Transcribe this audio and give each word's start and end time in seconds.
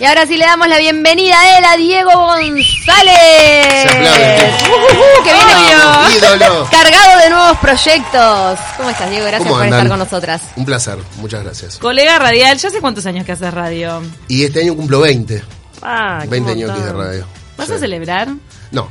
Y 0.00 0.04
ahora 0.04 0.26
sí 0.26 0.36
le 0.36 0.44
damos 0.44 0.68
la 0.68 0.78
bienvenida 0.78 1.34
a 1.40 1.58
él, 1.58 1.64
a 1.64 1.76
Diego 1.76 2.10
González. 2.12 3.90
Uh, 3.90 5.24
que 5.24 5.32
viene 5.32 5.52
Vamos, 5.74 6.16
ídolo. 6.16 6.68
cargado 6.70 7.18
de 7.20 7.30
nuevos 7.30 7.58
proyectos. 7.58 8.58
¿Cómo 8.76 8.90
estás, 8.90 9.10
Diego? 9.10 9.26
Gracias 9.26 9.48
¿Cómo 9.48 9.56
por 9.56 9.64
estar 9.66 9.88
con 9.88 9.98
nosotras. 9.98 10.42
Un 10.54 10.64
placer, 10.64 10.98
muchas 11.16 11.42
gracias. 11.42 11.78
Colega 11.78 12.16
radial, 12.20 12.56
¿ya 12.58 12.68
hace 12.68 12.80
cuántos 12.80 13.06
años 13.06 13.26
que 13.26 13.32
haces 13.32 13.52
radio? 13.52 14.00
Y 14.28 14.44
este 14.44 14.60
año 14.60 14.76
cumplo 14.76 15.00
20. 15.00 15.42
Ah, 15.82 16.20
qué 16.22 16.28
20 16.28 16.52
años 16.52 16.70
montón. 16.70 16.86
de 16.86 16.92
radio. 17.04 17.26
¿Vas 17.56 17.66
Sí. 17.66 17.72
a 17.74 17.78
celebrar? 17.78 18.28
No. 18.70 18.88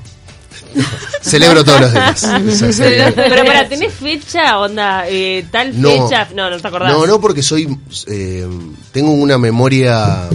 Celebro 1.22 1.64
todos 1.64 1.82
los 1.82 1.94
días. 1.94 2.28
Pero 3.16 3.46
para, 3.46 3.70
¿tenés 3.70 3.94
fecha, 3.94 4.60
onda, 4.60 5.06
eh, 5.08 5.46
tal 5.52 5.80
No. 5.82 5.90
fecha? 6.10 6.28
No, 6.36 6.50
no 6.50 6.60
te 6.60 6.68
acordás. 6.68 6.92
No, 6.92 7.08
no, 7.08 7.22
porque 7.22 7.42
soy. 7.42 7.78
eh, 8.08 8.46
tengo 8.92 9.12
una 9.12 9.38
memoria, 9.38 10.28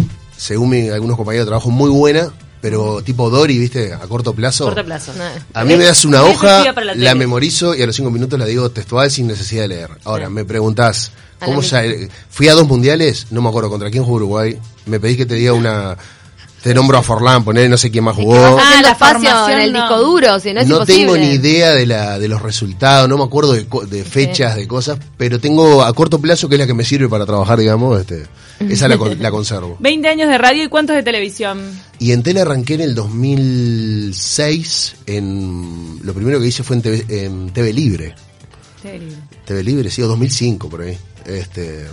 según 0.43 0.71
mi- 0.71 0.89
algunos 0.89 1.17
compañeros 1.17 1.47
de 1.47 1.51
trabajo, 1.51 1.71
muy 1.71 1.91
buena, 1.91 2.33
pero 2.61 3.03
tipo 3.03 3.31
Dory, 3.31 3.59
¿viste? 3.59 3.93
A 3.93 3.99
corto 4.01 4.33
plazo. 4.35 4.65
Corto 4.65 4.85
plazo. 4.85 5.13
A 5.55 5.65
mí 5.65 5.77
me 5.77 5.85
das 5.85 6.05
una 6.05 6.23
hoja, 6.23 6.65
la 6.95 7.15
memorizo 7.15 7.75
y 7.75 7.83
a 7.83 7.87
los 7.87 7.95
cinco 7.97 8.11
minutos 8.11 8.39
la 8.39 8.47
digo 8.47 8.71
textual 8.71 9.11
sin 9.11 9.27
necesidad 9.27 9.63
de 9.63 9.69
leer. 9.69 9.91
Ahora, 10.05 10.29
me 10.31 10.45
preguntás, 10.45 11.13
A 11.41 11.47
¿cómo 11.47 11.61
la 11.63 11.67
sa- 11.69 11.83
Fui 12.31 12.49
a 12.49 12.55
dos 12.55 12.67
mundiales, 12.69 13.27
no 13.31 13.41
me 13.43 13.49
acuerdo 13.49 13.69
contra 13.71 13.91
quién 13.91 14.05
jugó 14.05 14.17
Uruguay. 14.17 14.59
Me 14.87 14.99
pedís 15.01 15.17
que 15.17 15.27
te 15.27 15.35
diga 15.35 15.53
una. 15.53 15.97
Te 16.63 16.73
nombro 16.75 16.97
a 16.97 17.03
Forlán, 17.03 17.43
poner 17.43 17.69
no 17.69 17.77
sé 17.77 17.91
quién 17.91 18.05
más 18.05 18.15
jugó. 18.15 18.37
Haciendo 18.37 18.83
la 18.83 18.91
espacio 18.93 19.19
formación 19.31 19.59
en 19.59 19.65
el 19.65 19.73
no. 19.73 19.81
disco 19.81 20.01
duro, 20.01 20.39
si 20.39 20.53
no 20.53 20.61
es 20.61 20.69
no 20.69 20.75
imposible. 20.77 21.01
tengo 21.07 21.17
ni 21.19 21.27
idea 21.33 21.73
de, 21.73 21.87
la, 21.87 22.21
de 22.21 22.29
los 22.29 22.41
resultados, 22.41 23.09
no 23.09 23.19
me 23.19 23.25
acuerdo 23.25 23.53
de, 23.55 24.05
fechas, 24.05 24.55
de 24.55 24.69
cosas, 24.69 24.97
pero 25.17 25.41
tengo 25.41 25.83
a 25.83 25.93
corto 25.93 26.21
plazo, 26.21 26.49
que 26.49 26.55
es 26.55 26.61
la 26.61 26.67
que 26.69 26.75
me 26.75 26.85
sirve 26.85 27.09
para 27.09 27.27
trabajar, 27.27 27.59
digamos, 27.59 28.01
este, 28.01 28.27
esa 28.61 28.87
la, 28.87 28.97
con- 28.97 29.21
la 29.21 29.33
conservo. 29.33 29.77
20 29.81 30.09
años 30.09 30.29
de 30.29 30.39
radio 30.39 30.63
y 30.63 30.69
cuántos 30.69 30.95
de 30.95 31.03
televisión. 31.03 31.61
Y 31.99 32.13
en 32.13 32.23
tele 32.23 32.43
arranqué 32.43 32.75
en 32.75 32.83
el 32.83 32.95
2006, 32.95 34.95
en, 35.07 35.99
lo 36.03 36.15
primero 36.15 36.41
que 36.41 36.47
hice 36.47 36.63
fue 36.63 36.77
en 36.77 36.83
TV, 36.83 37.05
en 37.25 37.51
TV 37.51 37.73
Libre. 37.73 38.15
TV 39.45 39.63
Libre, 39.65 39.91
sí, 39.91 40.01
o 40.03 40.09
2005 40.09 40.69
por 40.69 40.83
ahí. 40.83 40.97
Este, 41.25 41.87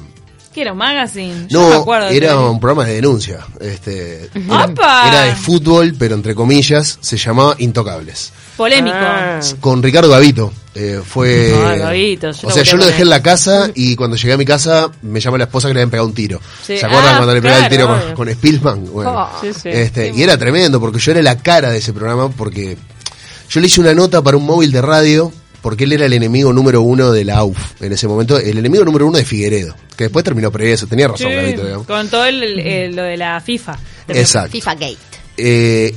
¿Qué 0.53 0.61
era 0.61 0.72
un 0.72 0.80
magazine? 0.80 1.45
Yo 1.47 1.61
me 1.61 1.69
no, 1.75 1.81
acuerdo. 1.81 2.09
era 2.09 2.39
un 2.39 2.59
programa 2.59 2.86
de 2.88 2.95
denuncia. 2.95 3.39
Este, 3.59 4.30
era, 4.33 4.66
¡Opa! 4.66 5.08
era 5.08 5.22
de 5.25 5.36
fútbol, 5.36 5.94
pero 5.97 6.16
entre 6.16 6.33
comillas, 6.33 6.97
se 7.02 7.17
llamaba 7.17 7.55
Intocables. 7.59 8.31
Polémico. 8.58 8.97
Ah. 9.00 9.39
Con 9.61 9.81
Ricardo 9.83 10.09
Gavito. 10.09 10.52
eh, 10.75 11.02
fue. 11.05 11.53
Ah, 11.55 11.75
Gavito, 11.75 12.31
yo 12.31 12.47
o 12.47 12.52
sea, 12.52 12.64
yo 12.64 12.77
lo 12.77 12.86
dejé 12.86 13.03
en 13.03 13.09
la 13.09 13.22
casa 13.22 13.70
y 13.75 13.95
cuando 13.95 14.17
llegué 14.17 14.33
a 14.33 14.38
mi 14.38 14.45
casa 14.45 14.89
me 15.03 15.20
llama 15.20 15.38
la 15.38 15.44
esposa 15.45 15.67
que 15.67 15.73
le 15.75 15.81
habían 15.81 15.92
pegado 15.92 16.08
un 16.08 16.14
tiro. 16.16 16.42
Sí. 16.66 16.77
¿Se 16.77 16.86
acuerdan 16.86 17.14
Ah, 17.14 17.17
cuando 17.17 17.33
le 17.36 17.42
pegaron 17.42 17.64
el 17.66 17.70
tiro 17.70 17.86
claro, 17.88 18.16
con, 18.16 18.36
con? 18.36 18.94
Bueno, 18.94 19.11
Oh. 19.16 19.30
Sí, 19.42 19.53
sí. 19.53 19.70
este, 19.70 20.11
y 20.16 20.23
era 20.23 20.38
tremendo 20.38 20.80
porque 20.81 21.00
yo 21.00 21.11
era 21.11 21.22
la 21.22 21.38
cara 21.38 21.70
de 21.70 21.77
ese 21.77 21.94
programa 21.94 22.30
porque 22.30 22.75
yo 23.50 23.61
le 23.61 23.67
hice 23.67 23.80
una 23.81 23.94
nota 23.94 24.22
para 24.22 24.36
un 24.36 24.45
móvil 24.45 24.72
de 24.72 24.81
radio 24.81 25.31
porque 25.70 25.84
él 25.84 25.92
era 25.94 26.06
el 26.08 26.14
enemigo 26.14 26.52
número 26.52 26.81
uno 26.81 27.12
de 27.12 27.23
la 27.23 27.38
AUF 27.38 27.81
en 27.81 27.94
ese 27.94 28.08
momento, 28.08 28.39
el 28.39 28.58
enemigo 28.58 28.84
número 28.84 29.06
uno 29.06 29.17
de 29.20 29.23
Figueredo, 29.25 29.76
que 29.95 30.06
después 30.06 30.26
terminó 30.26 30.52
preso, 30.52 30.88
tenía 30.88 31.08
razón 31.08 31.28
Sí, 31.30 31.36
Gavito, 31.36 31.64
digamos. 31.64 31.86
con 31.86 32.08
todo 32.09 32.26
el, 32.26 32.42
el- 32.59 32.95
lo 32.95 33.03
de 33.03 33.17
la 33.17 33.39
FIFA. 33.39 33.78
Exacto. 34.08 34.52
FIFA 34.52 34.73
Gate. 34.73 34.98
Eh, 35.38 35.95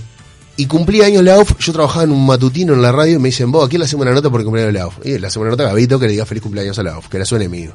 y 0.59 0.67
cumplí 0.67 1.01
años 1.01 1.25
la 1.25 1.37
AUF, 1.37 1.59
yo 1.59 1.73
trabajaba 1.73 2.05
en 2.05 2.11
un 2.13 2.27
matutino 2.27 2.75
en 2.75 2.83
la 2.83 2.93
radio 2.93 3.17
y 3.17 3.19
me 3.19 3.31
dicen, 3.31 3.51
vos, 3.51 3.67
aquí 3.67 3.79
le 3.79 3.85
hacemos 3.87 4.05
una 4.05 4.15
nota 4.15 4.29
por 4.29 4.41
el 4.41 4.45
cumpleaños 4.45 4.75
de 4.75 4.79
la 4.79 4.85
AUF. 4.85 4.99
Y 5.05 5.19
le 5.19 5.27
hacemos 5.27 5.45
una 5.47 5.53
nota 5.53 5.63
a 5.63 5.67
Gavito 5.69 5.99
que 5.99 6.05
le 6.07 6.13
diga 6.13 6.27
feliz 6.27 6.43
cumpleaños 6.43 6.79
a 6.79 6.83
la 6.83 6.93
AUF, 6.93 7.09
que 7.09 7.17
era 7.17 7.25
su 7.25 7.35
enemigo. 7.37 7.73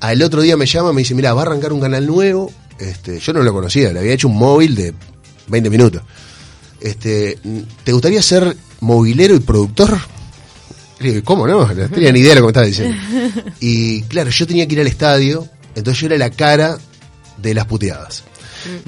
Al 0.00 0.22
otro 0.22 0.42
día 0.42 0.58
me 0.58 0.66
llama, 0.66 0.92
me 0.92 1.00
dice, 1.00 1.14
mira, 1.14 1.32
va 1.32 1.40
a 1.40 1.46
arrancar 1.46 1.72
un 1.72 1.80
canal 1.80 2.06
nuevo. 2.06 2.52
Este, 2.78 3.18
yo 3.18 3.32
no 3.32 3.42
lo 3.42 3.52
conocía, 3.54 3.92
le 3.94 4.00
había 4.00 4.12
hecho 4.12 4.28
un 4.28 4.36
móvil 4.36 4.74
de 4.74 4.92
20 5.48 5.70
minutos. 5.70 6.02
Este, 6.80 7.38
¿te 7.82 7.92
gustaría 7.92 8.20
ser 8.20 8.54
movilero 8.80 9.34
y 9.34 9.40
productor? 9.40 9.98
Le 10.98 11.10
digo, 11.10 11.24
¿cómo 11.24 11.46
no? 11.46 11.66
No 11.66 11.88
tenía 11.88 12.12
ni 12.12 12.20
idea 12.20 12.34
de 12.34 12.40
lo 12.40 12.40
que 12.42 12.46
me 12.46 12.50
estaba 12.50 12.66
diciendo. 12.66 12.96
Y 13.60 14.02
claro, 14.02 14.30
yo 14.30 14.46
tenía 14.46 14.66
que 14.66 14.74
ir 14.74 14.80
al 14.80 14.86
estadio, 14.86 15.46
entonces 15.74 16.00
yo 16.00 16.06
era 16.06 16.18
la 16.18 16.30
cara 16.30 16.78
de 17.36 17.54
las 17.54 17.66
puteadas. 17.66 18.24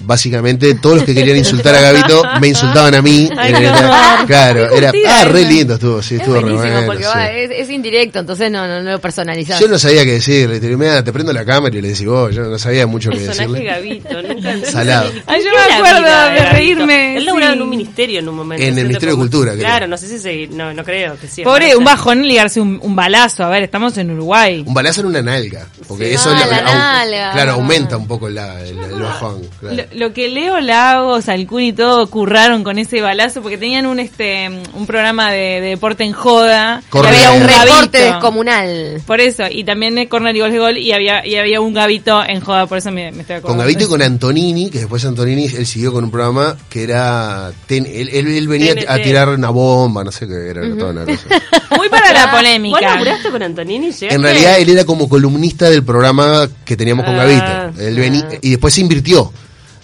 Básicamente, 0.02 0.74
todos 0.74 0.96
los 0.96 1.04
que 1.04 1.14
querían 1.14 1.36
insultar 1.36 1.74
a 1.74 1.80
Gavito 1.80 2.22
me 2.40 2.48
insultaban 2.48 2.94
a 2.94 3.02
mí. 3.02 3.28
Ay, 3.36 3.50
En 3.50 3.56
el- 3.56 3.62
qué 3.62 3.68
horror. 3.68 4.26
claro, 4.26 4.70
era. 4.70 4.92
Ah, 5.06 5.24
re 5.24 5.44
lindo 5.44 5.74
estuvo, 5.74 6.02
sí, 6.02 6.14
Es 6.14 6.20
estuvo 6.20 6.36
re 6.36 6.40
buenísimo 6.42 6.70
bueno. 6.72 6.86
porque 6.86 7.04
sí. 7.04 7.10
va, 7.14 7.30
es, 7.30 7.50
es 7.50 7.70
indirecto, 7.70 8.18
entonces 8.18 8.50
no, 8.50 8.66
no, 8.66 8.82
no 8.82 8.90
lo 8.92 9.00
personalizás. 9.00 9.60
Yo 9.60 9.68
no 9.68 9.78
sabía 9.78 10.04
qué 10.04 10.12
decir, 10.12 10.48
le 10.48 10.60
dije, 10.60 10.76
"Mira, 10.76 11.02
te 11.04 11.12
prendo 11.12 11.32
la 11.32 11.44
cámara 11.44 11.76
y 11.76 11.80
le 11.82 11.88
decís 11.88 12.06
vos, 12.06 12.34
yo 12.34 12.42
no 12.44 12.58
sabía 12.58 12.86
mucho 12.86 13.10
qué 13.10 13.18
decirle. 13.20 13.64
Gavito, 13.64 14.22
nunca. 14.22 14.54
Salado. 14.70 15.10
Ay, 15.26 15.42
yo 15.44 15.50
¿qué 15.50 15.56
me 15.56 15.66
es 15.66 15.72
acuerdo 15.74 16.00
vida 16.00 16.30
de 16.30 16.46
reírme, 16.50 17.16
Él 17.16 17.24
laburaba 17.26 17.52
sí. 17.52 17.56
en 17.58 17.62
un 17.62 17.70
ministerio 17.70 18.18
en 18.20 18.28
un 18.28 18.34
momento. 18.36 18.64
En 18.64 18.78
el. 18.78 18.84
Ministerio 18.88 19.14
de 19.14 19.18
Cultura, 19.20 19.52
creo. 19.52 19.64
Claro, 19.64 19.86
no 19.86 19.96
sé 19.98 20.08
si 20.08 20.18
se. 20.18 20.46
No, 20.48 20.72
no 20.72 20.82
creo 20.84 21.18
que 21.18 21.28
sí. 21.28 21.42
Pobre, 21.42 21.76
un 21.76 21.84
bajón 21.84 22.22
ligarse 22.26 22.60
un, 22.60 22.78
un 22.82 22.96
balazo. 22.96 23.44
A 23.44 23.48
ver, 23.50 23.62
estamos 23.64 23.96
en 23.98 24.10
Uruguay. 24.10 24.64
Un 24.66 24.72
balazo 24.74 25.00
en 25.02 25.06
una 25.08 25.20
nalga, 25.22 25.66
porque 25.86 26.06
Sí. 26.08 26.14
eso 26.14 26.30
Ah, 26.30 26.46
la 26.48 26.62
nalga. 26.62 27.32
claro, 27.32 27.52
aumenta 27.52 27.96
un 27.96 28.06
poco 28.06 28.28
la, 28.28 28.60
el, 28.62 28.78
el 28.78 29.00
bajón. 29.02 29.42
claro. 29.60 29.67
Lo, 29.74 29.82
lo 30.08 30.12
que 30.12 30.28
Leo 30.28 30.60
Lagos, 30.60 31.28
Alcún 31.28 31.62
y 31.62 31.72
todo 31.72 32.06
curraron 32.08 32.64
con 32.64 32.78
ese 32.78 33.00
balazo 33.00 33.42
porque 33.42 33.58
tenían 33.58 33.86
un 33.86 34.00
este 34.00 34.48
un 34.74 34.86
programa 34.86 35.30
de, 35.32 35.60
de 35.60 35.68
deporte 35.70 36.04
en 36.04 36.12
joda. 36.12 36.82
había 36.92 37.32
un 37.32 37.42
Reporte 37.48 37.98
descomunal. 38.00 39.02
Por 39.06 39.20
eso, 39.20 39.44
y 39.50 39.64
también 39.64 40.06
corner 40.08 40.34
y 40.36 40.40
gol 40.40 40.52
de 40.52 40.58
gol 40.58 40.78
y 40.78 40.92
había 40.92 41.26
y 41.26 41.36
había 41.36 41.60
un 41.60 41.74
gavito 41.74 42.22
en 42.24 42.40
joda, 42.40 42.66
por 42.66 42.78
eso 42.78 42.90
me, 42.90 43.12
me 43.12 43.22
estoy 43.22 43.36
acordando. 43.36 43.46
Con 43.48 43.58
Gavito 43.58 43.84
y 43.84 43.88
con. 43.88 44.02
Antonini, 44.02 44.70
que 44.70 44.78
después 44.80 45.04
Antonini 45.04 45.44
él 45.46 45.66
siguió 45.66 45.92
con 45.92 46.04
un 46.04 46.10
programa 46.10 46.56
que 46.68 46.82
era. 46.82 47.50
ten- 47.66 47.86
él, 47.86 48.08
él- 48.12 48.28
él 48.28 48.48
venía 48.48 48.74
TNT. 48.74 48.88
a 48.88 49.02
tirar 49.02 49.28
una 49.28 49.50
bomba, 49.50 50.02
no 50.04 50.10
sé 50.12 50.26
qué 50.26 50.48
era, 50.50 50.62
toda 50.76 50.92
una 50.92 51.04
cosa. 51.04 51.24
Muy 51.76 51.88
para 51.88 52.12
la 52.12 52.26
¿Vos 52.26 52.36
polémica. 52.36 52.80
laburaste 52.80 53.30
con 53.30 53.42
Antonini? 53.42 53.86
¿Llegaste? 53.86 54.14
En 54.14 54.22
realidad 54.22 54.58
él 54.58 54.68
era 54.70 54.84
como 54.84 55.08
columnista 55.08 55.68
del 55.70 55.84
programa 55.84 56.48
que 56.64 56.76
teníamos 56.76 57.04
con 57.04 57.14
Ah, 57.14 57.24
Gavito. 57.24 57.82
Él 57.82 57.96
venía, 57.96 58.28
ah. 58.32 58.34
y 58.40 58.50
después 58.50 58.72
se 58.74 58.80
invirtió. 58.80 59.32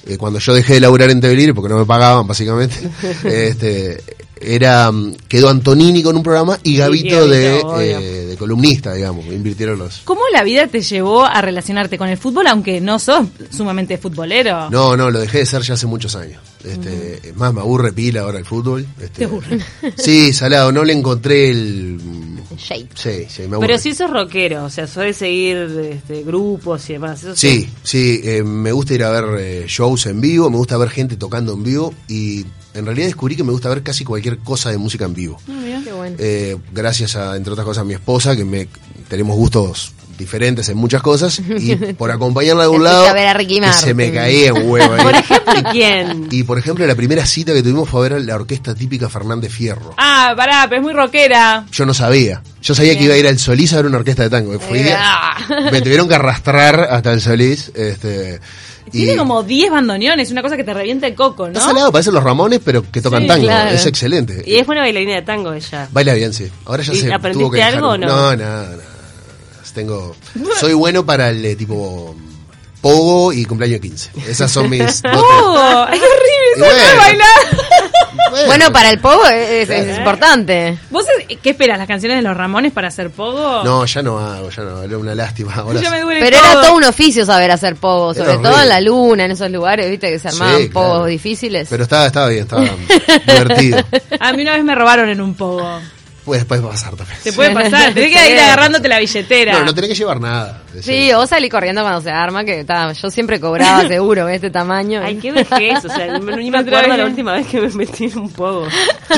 Eh, 0.07 0.19
cuando 0.19 0.39
yo 0.39 0.55
dejé 0.55 0.75
de 0.75 0.81
laburar 0.81 1.11
en 1.11 1.21
Libre, 1.21 1.55
porque 1.55 1.73
no 1.73 1.79
me 1.79 1.87
pagaban 1.87 2.27
básicamente, 2.27 2.75
este, 3.25 4.03
era 4.41 4.91
mm, 4.91 5.17
quedó 5.28 5.49
Antonini 5.49 6.03
con 6.03 6.17
un 6.17 6.22
programa 6.22 6.59
y 6.62 6.77
Gavito, 6.77 7.27
de, 7.28 7.61
eh, 7.78 8.27
de 8.27 8.37
columnista, 8.37 8.95
digamos. 8.95 9.27
Invirtieron 9.27 9.78
los. 9.78 10.00
¿Cómo 10.05 10.22
la 10.33 10.43
vida 10.43 10.67
te 10.67 10.83
llevó 10.83 11.25
a 11.25 11.41
relacionarte 11.41 11.99
con 11.99 12.09
el 12.09 12.19
fútbol 12.19 12.47
aunque 12.47 12.81
no 12.81 12.99
sos 12.99 13.27
sumamente 13.50 13.99
futbolero? 13.99 14.71
No, 14.71 14.97
no, 14.97 15.11
lo 15.11 15.21
dejé 15.21 15.39
de 15.39 15.47
ser 15.47 15.62
ya 15.62 15.75
hace 15.75 15.87
muchos 15.87 16.17
años. 16.17 16.41
Este, 16.65 17.28
es 17.28 17.37
más, 17.37 17.53
me 17.53 17.61
aburre 17.61 17.93
pila 17.93 18.23
ahora 18.23 18.39
el 18.39 18.47
fútbol. 18.47 18.87
Este, 18.99 19.19
Te 19.19 19.25
aburre. 19.25 19.59
Sí, 19.97 20.33
salado, 20.33 20.73
no 20.73 20.83
le 20.84 20.94
encontré 20.94 21.50
el. 21.50 22.00
Shape. 22.56 22.89
Sí, 22.94 23.27
sí, 23.28 23.43
me 23.43 23.56
aburre. 23.56 23.69
Pero 23.69 23.78
sí 23.78 23.94
sos 23.94 24.11
rockero, 24.11 24.65
o 24.65 24.71
sea, 24.71 24.87
sos 24.87 25.05
de 25.05 25.12
seguir 25.12 25.56
este, 25.91 26.23
grupos 26.23 26.89
y 26.89 26.94
demás. 26.94 27.23
Eso 27.23 27.37
Sí, 27.37 27.69
sí, 27.83 28.21
eh, 28.25 28.43
me 28.43 28.73
gusta 28.73 28.94
ir 28.94 29.05
a 29.05 29.11
ver 29.11 29.25
eh, 29.39 29.65
shows 29.67 30.06
en 30.06 30.21
vivo, 30.21 30.50
me 30.50 30.56
gusta 30.56 30.77
ver 30.77 30.91
gente 30.91 31.17
tocando 31.17 31.53
en 31.53 31.62
vivo 31.62 31.94
y 32.09 32.44
en 32.75 32.85
realidad 32.87 33.07
descubrí 33.07 33.37
que 33.37 33.45
me 33.45 33.53
gusta 33.53 33.69
ver 33.69 33.83
casi 33.83 34.05
cualquier 34.05 34.39
cosa 34.39 34.71
de 34.71 34.79
música 34.79 35.05
en 35.05 35.15
vivo. 35.15 35.41
Qué 35.47 35.93
bueno. 35.93 36.17
Eh, 36.19 36.57
gracias 36.73 37.17
a, 37.17 37.37
entre 37.37 37.53
otras 37.53 37.65
cosas, 37.67 37.83
a 37.83 37.85
mi 37.85 37.95
esposa, 37.95 38.37
que 38.37 38.45
me 38.45 38.69
tenemos 39.09 39.37
gustos 39.37 39.93
diferentes 40.17 40.69
en 40.69 40.77
muchas 40.77 41.03
cosas 41.03 41.41
y 41.41 41.75
por 41.99 42.11
acompañarla 42.12 42.62
de 42.62 42.69
un 42.69 42.85
lado 42.85 43.05
a 43.09 43.12
ver 43.12 43.27
a 43.27 43.35
Ricky 43.35 43.59
que 43.61 43.73
se 43.73 43.95
me 43.95 44.12
caía 44.12 44.55
un 44.55 44.71
huevo 44.71 44.95
ahí. 44.95 45.03
Por 45.03 45.15
ejemplo, 45.15 45.71
¿quién? 45.73 46.29
Y 46.31 46.45
por 46.45 46.57
ejemplo, 46.59 46.87
la 46.87 46.95
primera 46.95 47.27
cita 47.27 47.53
que 47.53 47.62
tuvimos 47.65 47.89
fue 47.89 48.07
a 48.07 48.09
ver 48.11 48.23
la 48.25 48.37
orquesta 48.37 48.75
típica 48.77 49.09
Fernández 49.09 49.53
Fierro. 49.53 49.93
Ah, 49.99 50.33
pará, 50.37 50.67
pero 50.69 50.81
es 50.81 50.85
muy 50.85 50.93
rockera. 50.95 51.67
Yo 51.73 51.85
no 51.85 51.93
sabía. 51.93 52.43
Yo 52.62 52.75
sabía 52.77 52.97
que 52.97 53.05
iba 53.05 53.15
a 53.15 53.19
ir 53.19 53.27
al 53.27 53.39
Solís 53.41 53.73
a 53.73 53.77
ver 53.77 53.87
una 53.87 53.99
orquesta 53.99 54.23
de 54.23 54.31
tango. 54.31 54.56
Fui- 54.61 54.87
Ah. 54.97 55.37
me 55.73 55.81
tuvieron 55.83 56.09
que 56.09 56.15
arrastrar 56.17 56.81
hasta 56.81 57.12
el 57.12 57.21
Solís. 57.21 57.73
Este, 57.75 58.41
Tiene 58.99 59.16
como 59.16 59.43
10 59.43 59.71
bandoneones, 59.71 60.31
una 60.31 60.43
cosa 60.43 60.56
que 60.56 60.65
te 60.65 60.72
revienta 60.75 61.06
el 61.06 61.15
coco, 61.15 61.44
¿no? 61.49 61.52
Está 61.52 61.67
salado, 61.67 61.93
parecen 61.93 62.14
los 62.14 62.23
Ramones, 62.25 62.61
pero 62.64 62.82
que 62.91 63.00
tocan 63.00 63.23
Sí, 63.23 63.29
tango. 63.29 63.44
claro. 63.46 63.70
Es 63.70 63.87
excelente. 63.87 64.43
Y 64.46 64.56
es 64.56 64.67
buena 64.67 64.82
bailarina 64.82 65.14
de 65.14 65.23
tango 65.23 65.52
ella. 65.52 65.88
Baila 65.93 66.14
bien, 66.14 66.32
sí. 66.32 66.50
Ahora 66.64 66.82
ya 66.82 66.93
¿Y 66.93 66.96
se 67.00 67.12
aprendiste 67.12 67.43
tuvo 67.44 67.50
que 67.50 67.58
dejar- 67.58 67.75
algo 67.75 67.88
o 67.91 67.99
no? 67.99 68.06
No, 68.06 68.37
nada, 68.37 68.67
nada. 68.67 68.79
Tengo... 69.75 70.14
Soy 70.61 70.73
bueno 70.73 71.05
para 71.05 71.31
el 71.31 71.44
eh, 71.44 71.56
tipo 71.56 72.14
pogo 72.81 73.32
y 73.32 73.44
cumpleaños 73.44 73.81
15. 73.81 74.11
Esas 74.29 74.52
son 74.52 74.70
mis. 74.70 75.02
¡Oh! 75.12 75.87
¡Es 75.93 76.00
horrible! 76.00 76.58
No 76.58 76.64
bueno. 76.67 76.97
bailar! 76.99 77.90
Bueno, 78.46 78.72
para 78.72 78.90
el 78.90 78.99
pogo 78.99 79.25
es, 79.26 79.69
es- 79.69 79.87
es 79.88 79.99
importante. 79.99 80.78
¿Vos 80.90 81.05
eh, 81.28 81.37
qué 81.43 81.50
esperas? 81.50 81.78
¿Las 81.78 81.87
canciones 81.88 82.19
de 82.19 82.22
los 82.22 82.37
Ramones 82.37 82.72
para 82.72 82.88
hacer 82.88 83.11
pogo? 83.11 83.62
No, 83.64 83.84
ya 83.87 84.02
no 84.02 84.19
hago, 84.19 84.50
ya 84.50 84.62
no. 84.62 84.82
Era 84.82 84.99
una 84.99 85.14
lástima. 85.14 85.55
Ahora 85.55 85.81
Ya 85.81 85.90
me 85.90 86.00
duele 86.00 86.20
Pero 86.20 86.38
todo. 86.38 86.50
era 86.52 86.61
todo 86.62 86.76
un 86.76 86.84
oficio 86.84 87.25
saber 87.26 87.50
hacer 87.50 87.76
pogo, 87.76 88.12
Era 88.12 88.25
sobre 88.25 88.38
todo 88.38 88.46
horrible. 88.55 88.62
en 88.62 88.69
la 88.69 88.81
luna, 88.81 89.25
en 89.26 89.31
esos 89.32 89.50
lugares, 89.50 89.90
viste, 89.90 90.11
que 90.11 90.19
se 90.19 90.28
armaban 90.28 90.61
Sí, 90.62 90.69
pogos 90.69 90.88
claro. 90.90 91.05
difíciles. 91.06 91.69
Pero 91.70 91.82
estaba, 91.84 92.06
estaba 92.06 92.28
bien, 92.28 92.43
estaba 92.43 92.62
divertido. 93.26 93.78
A 94.20 94.32
mí 94.32 94.43
una 94.43 94.55
vez 94.55 94.64
me 94.64 94.75
robaron 94.75 95.08
en 95.08 95.20
un 95.20 95.34
pogo. 95.34 95.81
Puede, 96.25 96.44
puede 96.47 96.62
pasar 96.62 96.97
también. 96.97 97.19
Te 97.23 97.32
puede 97.35 97.50
pasar, 97.53 97.93
tenés 97.93 98.17
que 98.17 98.32
ir 98.32 98.38
agarrándote 98.41 98.88
la 98.88 98.99
billetera. 98.99 99.53
No, 99.59 99.65
no 99.67 99.75
tenés 99.75 99.91
que 99.91 99.94
llevar 99.97 100.21
nada. 100.21 100.62
Sí, 100.81 101.12
o 101.12 101.26
salí 101.26 101.50
corriendo 101.50 101.82
cuando 101.82 102.00
se 102.00 102.11
arma, 102.11 102.44
que 102.44 102.65
ta, 102.65 102.93
yo 102.93 103.11
siempre 103.11 103.38
cobraba 103.38 103.87
seguro 103.88 104.26
este 104.29 104.50
tamaño. 104.50 105.03
Ay, 105.05 105.17
qué 105.17 105.32
vejez, 105.32 105.85
o 105.85 105.88
sea, 105.88 106.19
ni 106.37 106.50
me 106.50 106.59
acuerdo 106.59 106.97
la 106.97 107.05
última 107.05 107.35
vez 107.35 107.47
que 107.47 107.61
me 107.61 107.69
metí 107.69 108.05
en 108.06 108.19
un 108.19 108.31
pogo. 108.31 108.67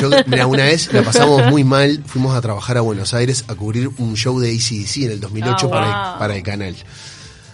yo, 0.01 0.09
mira, 0.25 0.47
una 0.47 0.65
vez 0.65 0.91
la 0.91 1.01
pasamos 1.01 1.45
muy 1.49 1.63
mal, 1.63 2.03
fuimos 2.05 2.35
a 2.35 2.41
trabajar 2.41 2.77
a 2.77 2.81
Buenos 2.81 3.13
Aires 3.13 3.45
a 3.47 3.55
cubrir 3.55 3.89
un 3.97 4.15
show 4.17 4.37
de 4.39 4.49
ACDC 4.51 4.97
en 5.03 5.11
el 5.11 5.19
2008 5.21 5.67
Ah, 5.67 5.69
para, 5.69 5.85
wow. 5.85 6.13
el, 6.13 6.19
para 6.19 6.35
el 6.35 6.43
canal. 6.43 6.75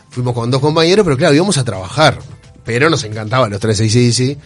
Fuimos 0.10 0.34
con 0.34 0.50
dos 0.50 0.62
compañeros, 0.62 1.04
pero 1.04 1.16
claro, 1.16 1.36
íbamos 1.36 1.58
a 1.60 1.64
trabajar. 1.64 2.18
Pero 2.66 2.90
nos 2.90 3.04
encantaban 3.04 3.52
los 3.52 3.60
tres 3.60 3.80
ACDC. 3.82 4.38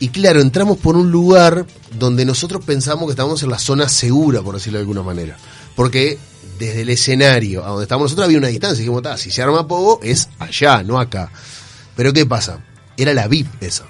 Y 0.00 0.08
claro, 0.08 0.40
entramos 0.40 0.78
por 0.78 0.96
un 0.96 1.10
lugar 1.10 1.66
donde 1.98 2.24
nosotros 2.24 2.64
pensamos 2.64 3.04
que 3.06 3.10
estábamos 3.12 3.42
en 3.42 3.50
la 3.50 3.58
zona 3.58 3.88
segura, 3.88 4.40
por 4.42 4.54
decirlo 4.54 4.78
de 4.78 4.82
alguna 4.82 5.02
manera. 5.02 5.36
Porque 5.76 6.18
desde 6.58 6.82
el 6.82 6.88
escenario 6.90 7.64
a 7.64 7.68
donde 7.68 7.82
estábamos 7.84 8.06
nosotros 8.06 8.24
había 8.24 8.38
una 8.38 8.48
distancia. 8.48 8.78
Dijimos, 8.80 9.02
"Ta, 9.02 9.16
si 9.16 9.30
se 9.30 9.42
arma 9.42 9.66
poco, 9.68 10.00
es 10.02 10.28
allá, 10.38 10.82
no 10.82 10.98
acá. 10.98 11.30
Pero 11.96 12.12
¿qué 12.12 12.24
pasa? 12.26 12.60
Era 12.96 13.12
la 13.14 13.28
VIP 13.28 13.48
esa. 13.60 13.84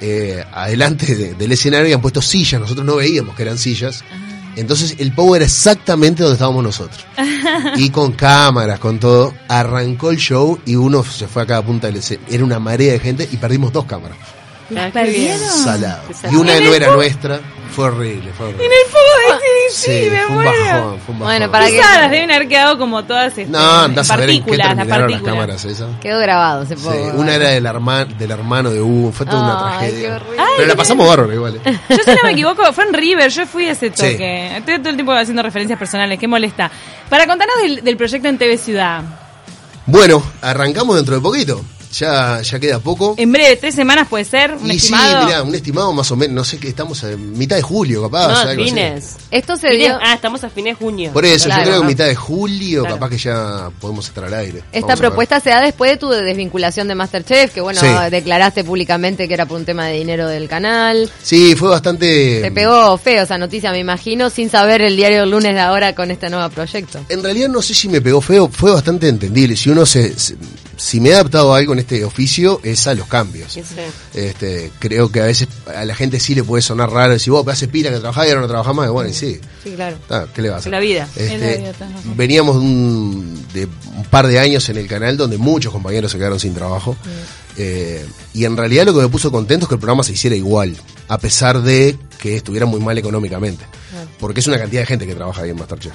Eh, 0.00 0.44
adelante 0.52 1.14
de- 1.14 1.34
del 1.34 1.52
escenario 1.52 1.84
habían 1.86 2.00
puesto 2.02 2.20
sillas, 2.20 2.60
nosotros 2.60 2.84
no 2.86 2.96
veíamos 2.96 3.34
que 3.36 3.42
eran 3.42 3.58
sillas. 3.58 4.02
Entonces 4.56 4.96
el 4.98 5.12
pogo 5.14 5.34
era 5.36 5.44
exactamente 5.44 6.22
donde 6.22 6.34
estábamos 6.34 6.62
nosotros. 6.62 7.04
Y 7.76 7.90
con 7.90 8.12
cámaras, 8.12 8.78
con 8.78 8.98
todo, 9.00 9.34
arrancó 9.48 10.10
el 10.10 10.16
show 10.18 10.58
y 10.64 10.76
uno 10.76 11.02
se 11.04 11.26
fue 11.26 11.42
a 11.42 11.46
cada 11.46 11.62
punta 11.64 11.88
del 11.88 11.96
escenario. 11.96 12.34
Era 12.34 12.44
una 12.44 12.58
marea 12.58 12.92
de 12.92 13.00
gente 13.00 13.28
y 13.30 13.36
perdimos 13.36 13.72
dos 13.72 13.84
cámaras. 13.84 14.16
Ah. 14.76 14.90
Salado. 15.64 16.02
Y 16.30 16.34
una 16.36 16.56
¿En 16.56 16.64
no 16.64 16.74
era 16.74 16.94
nuestra. 16.94 17.40
Fue 17.74 17.86
horrible, 17.86 18.30
fue 18.36 18.46
horrible. 18.46 18.66
En 18.66 18.70
el 18.72 18.90
fuego 18.90 19.40
de 19.40 19.44
Sí, 19.72 20.08
me 20.08 20.18
fue 20.20 20.26
un 20.28 20.34
muero. 20.44 20.50
bajón, 20.52 21.00
fue 21.00 21.12
un 21.14 21.18
bajón. 21.18 21.18
Bueno, 21.18 21.50
para 21.50 21.66
que- 21.66 21.72
Pesadas, 21.72 22.10
deben 22.12 22.30
haber 22.30 22.48
quedado 22.48 22.78
como 22.78 23.04
todas 23.04 23.26
este, 23.36 23.46
No, 23.46 23.58
andás 23.80 24.08
a 24.10 24.16
ver 24.16 24.30
en 24.30 24.44
qué 24.44 24.56
las 24.56 24.76
las 24.76 25.22
cámaras 25.22 25.64
esas. 25.64 25.88
Quedó 26.00 26.20
grabado 26.20 26.62
ese 26.62 26.76
Sí, 26.76 26.82
poco. 26.84 26.96
una 27.16 27.34
era 27.34 27.48
del, 27.50 27.66
herma- 27.66 28.04
del 28.06 28.30
hermano 28.30 28.70
de 28.70 28.80
Hugo, 28.80 29.10
fue 29.10 29.26
toda 29.26 29.42
una 29.42 29.58
tragedia. 29.78 30.22
Pero 30.56 30.68
la 30.68 30.76
pasamos 30.76 31.08
bárbaro 31.08 31.32
igual. 31.34 31.60
eh. 31.64 31.78
Yo 31.90 31.96
si 32.04 32.10
no 32.10 32.16
me 32.22 32.30
equivoco, 32.32 32.72
fue 32.72 32.84
en 32.84 32.92
River, 32.94 33.30
yo 33.30 33.44
fui 33.46 33.66
a 33.68 33.72
ese 33.72 33.90
toque. 33.90 34.56
Estoy 34.56 34.78
todo 34.78 34.90
el 34.90 34.94
tiempo 34.96 35.12
haciendo 35.12 35.42
referencias 35.42 35.76
personales, 35.78 36.18
qué 36.20 36.28
molesta. 36.28 36.70
Para 37.08 37.26
contarnos 37.26 37.56
del, 37.60 37.82
del 37.82 37.96
proyecto 37.96 38.28
en 38.28 38.38
TV 38.38 38.56
Ciudad. 38.56 39.02
Bueno, 39.86 40.22
arrancamos 40.42 40.94
dentro 40.96 41.16
de 41.16 41.20
poquito. 41.20 41.60
Ya, 41.98 42.40
ya 42.42 42.58
queda 42.58 42.78
poco. 42.80 43.14
En 43.18 43.30
breve, 43.30 43.56
tres 43.56 43.74
semanas 43.74 44.08
puede 44.08 44.24
ser, 44.24 44.54
un 44.60 44.70
y 44.70 44.76
estimado. 44.76 45.20
sí, 45.20 45.26
mirá, 45.26 45.42
un 45.42 45.54
estimado 45.54 45.92
más 45.92 46.10
o 46.10 46.16
menos, 46.16 46.34
no 46.34 46.44
sé 46.44 46.58
qué, 46.58 46.68
estamos 46.68 47.02
en 47.04 47.38
mitad 47.38 47.56
de 47.56 47.62
julio, 47.62 48.02
capaz. 48.02 48.28
No, 48.28 48.36
algo 48.50 48.62
así. 48.62 48.70
fines. 48.70 49.16
Esto 49.30 49.56
se 49.56 49.68
Fines- 49.68 49.78
dio. 49.78 49.98
Ah, 50.02 50.14
estamos 50.14 50.42
a 50.42 50.50
fines 50.50 50.76
de 50.78 50.84
junio. 50.84 51.12
Por 51.12 51.24
eso, 51.24 51.44
Claro. 51.46 51.62
yo 51.62 51.68
creo 51.68 51.80
que 51.82 51.86
mitad 51.86 52.06
de 52.06 52.14
julio, 52.16 52.80
Claro. 52.80 52.96
capaz 52.96 53.10
que 53.10 53.18
ya 53.18 53.70
podemos 53.80 54.06
estar 54.08 54.24
al 54.24 54.34
aire. 54.34 54.58
Esta 54.72 54.80
Vamos 54.88 54.92
a 54.92 54.96
propuesta 55.02 55.40
se 55.40 55.50
da 55.50 55.60
después 55.60 55.90
de 55.92 55.96
tu 55.96 56.08
desvinculación 56.10 56.88
de 56.88 56.94
Masterchef, 56.94 57.52
que 57.54 57.60
bueno, 57.60 57.80
Sí. 57.80 57.86
declaraste 58.10 58.64
públicamente 58.64 59.28
que 59.28 59.34
era 59.34 59.46
por 59.46 59.58
un 59.58 59.64
tema 59.64 59.86
de 59.86 59.94
dinero 59.98 60.26
del 60.26 60.48
canal. 60.48 61.08
Sí, 61.22 61.54
fue 61.54 61.68
bastante. 61.70 62.40
Te 62.42 62.50
pegó 62.50 62.96
feo 62.98 63.22
esa 63.22 63.38
noticia, 63.38 63.70
me 63.70 63.78
imagino, 63.78 64.30
sin 64.30 64.50
saber 64.50 64.82
el 64.82 64.96
diario 64.96 65.20
del 65.20 65.30
lunes 65.30 65.54
de 65.54 65.60
ahora 65.60 65.94
con 65.94 66.10
este 66.10 66.28
nuevo 66.28 66.48
proyecto. 66.50 67.00
En 67.08 67.22
realidad 67.22 67.48
no 67.48 67.62
sé 67.62 67.72
si 67.74 67.88
me 67.88 68.00
pegó 68.00 68.20
feo, 68.20 68.48
fue 68.52 68.72
bastante 68.72 69.08
entendible. 69.08 69.56
Si 69.56 69.70
uno 69.70 69.86
se, 69.86 70.18
se- 70.18 70.36
si 70.76 71.00
me 71.00 71.10
he 71.10 71.14
adaptado 71.14 71.54
a 71.54 71.58
algo 71.58 71.72
en 71.72 71.80
este 71.80 72.04
oficio 72.04 72.60
es 72.62 72.86
a 72.86 72.94
los 72.94 73.06
cambios. 73.06 73.52
Sí. 73.52 73.62
Este, 74.14 74.70
creo 74.78 75.10
que 75.10 75.20
a 75.20 75.24
veces 75.24 75.48
a 75.74 75.84
la 75.84 75.94
gente 75.94 76.20
sí 76.20 76.34
le 76.34 76.44
puede 76.44 76.62
sonar 76.62 76.90
raro 76.90 77.12
decir, 77.12 77.32
vos 77.32 77.46
hace 77.48 77.68
pila 77.68 77.90
que 77.90 77.98
trabajás 77.98 78.26
y 78.26 78.28
ahora 78.30 78.40
no 78.42 78.48
trabajás 78.48 78.74
más. 78.74 78.88
Y 78.88 78.90
Bueno, 78.90 79.10
y 79.10 79.14
sí. 79.14 79.40
Sí, 79.62 79.72
claro. 79.72 79.96
Está, 79.96 80.28
¿Qué 80.32 80.42
le 80.42 80.50
va 80.50 80.56
a 80.56 80.58
hacer? 80.58 80.72
La 80.72 80.80
vida. 80.80 81.08
Este, 81.16 81.34
Es 81.34 81.40
la 81.40 81.46
vida, 81.56 81.72
veníamos 82.16 82.56
de 82.56 82.60
un, 82.60 83.46
de 83.52 83.68
un 83.96 84.04
par 84.04 84.26
de 84.26 84.38
años 84.38 84.68
en 84.68 84.76
el 84.76 84.86
canal 84.86 85.16
donde 85.16 85.38
muchos 85.38 85.72
compañeros 85.72 86.12
se 86.12 86.18
quedaron 86.18 86.40
sin 86.40 86.54
trabajo. 86.54 86.96
Eh, 87.56 88.04
y 88.32 88.44
en 88.44 88.56
realidad 88.56 88.84
lo 88.84 88.94
que 88.94 89.00
me 89.00 89.08
puso 89.08 89.30
contento 89.30 89.64
es 89.64 89.68
que 89.68 89.74
el 89.74 89.80
programa 89.80 90.02
se 90.02 90.12
hiciera 90.12 90.34
igual, 90.34 90.76
a 91.08 91.18
pesar 91.18 91.62
de 91.62 91.96
que 92.18 92.36
estuviera 92.36 92.66
muy 92.66 92.80
mal 92.80 92.98
económicamente. 92.98 93.64
Porque 94.18 94.40
es 94.40 94.46
una 94.46 94.58
cantidad 94.58 94.82
de 94.82 94.86
gente 94.86 95.06
que 95.06 95.14
trabaja 95.14 95.42
ahí 95.42 95.50
en 95.50 95.56
Masterchef. 95.56 95.94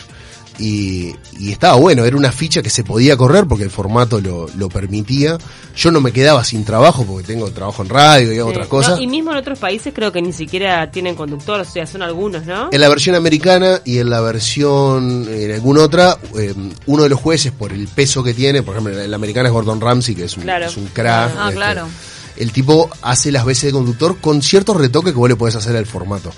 Y, 0.60 1.16
y 1.40 1.52
estaba 1.54 1.76
bueno, 1.76 2.04
era 2.04 2.18
una 2.18 2.34
ficha 2.34 2.62
que 2.62 2.70
se 2.70 2.84
podía 2.84 3.16
correr 3.16 3.46
porque 3.48 3.64
el 3.64 3.70
formato 3.72 4.20
lo, 4.20 4.48
lo 4.58 4.68
permitía. 4.68 5.38
Yo 5.76 5.90
no 5.90 6.02
me 6.02 6.12
quedaba 6.12 6.44
sin 6.44 6.66
trabajo 6.66 7.06
porque 7.06 7.26
tengo 7.26 7.50
trabajo 7.52 7.82
en 7.82 7.88
radio 7.90 8.34
y 8.34 8.40
hago 8.40 8.50
Sí. 8.50 8.56
otras 8.56 8.68
cosas. 8.68 8.98
No, 8.98 9.02
y 9.02 9.08
mismo 9.08 9.32
en 9.32 9.38
otros 9.38 9.58
países 9.58 9.94
creo 9.96 10.12
que 10.12 10.22
ni 10.22 10.34
siquiera 10.34 10.92
tienen 10.92 11.16
conductor, 11.16 11.62
o 11.62 11.66
sea, 11.66 11.88
son 11.88 12.02
algunos, 12.02 12.46
¿no? 12.46 12.68
En 12.74 12.82
la 12.82 12.90
versión 12.90 13.16
americana 13.16 13.80
y 13.86 14.00
en 14.00 14.10
la 14.10 14.20
versión 14.20 15.28
en 15.32 15.52
alguna 15.54 15.84
otra, 15.84 16.18
eh, 16.38 16.54
uno 16.88 17.04
de 17.04 17.10
los 17.10 17.20
jueces, 17.22 17.52
por 17.54 17.72
el 17.72 17.88
peso 17.88 18.22
que 18.22 18.34
tiene, 18.34 18.62
por 18.62 18.76
ejemplo, 18.76 19.00
en 19.02 19.10
la 19.10 19.16
americana 19.16 19.48
es 19.48 19.54
Gordon 19.54 19.80
Ramsay, 19.80 20.14
que 20.16 20.26
es 20.26 20.36
un, 20.36 20.44
Claro. 20.44 20.66
es 20.66 20.76
un 20.76 20.88
crack. 20.88 21.32
Ah, 21.38 21.52
claro. 21.54 21.88
El 22.36 22.52
tipo 22.52 22.90
hace 23.02 23.32
las 23.32 23.46
veces 23.46 23.64
de 23.66 23.72
conductor 23.72 24.18
con 24.20 24.42
ciertos 24.42 24.76
retoques 24.76 25.14
que 25.14 25.20
vos 25.20 25.30
le 25.30 25.36
podés 25.38 25.56
hacer 25.56 25.76
al 25.78 25.86
formato. 25.86 26.32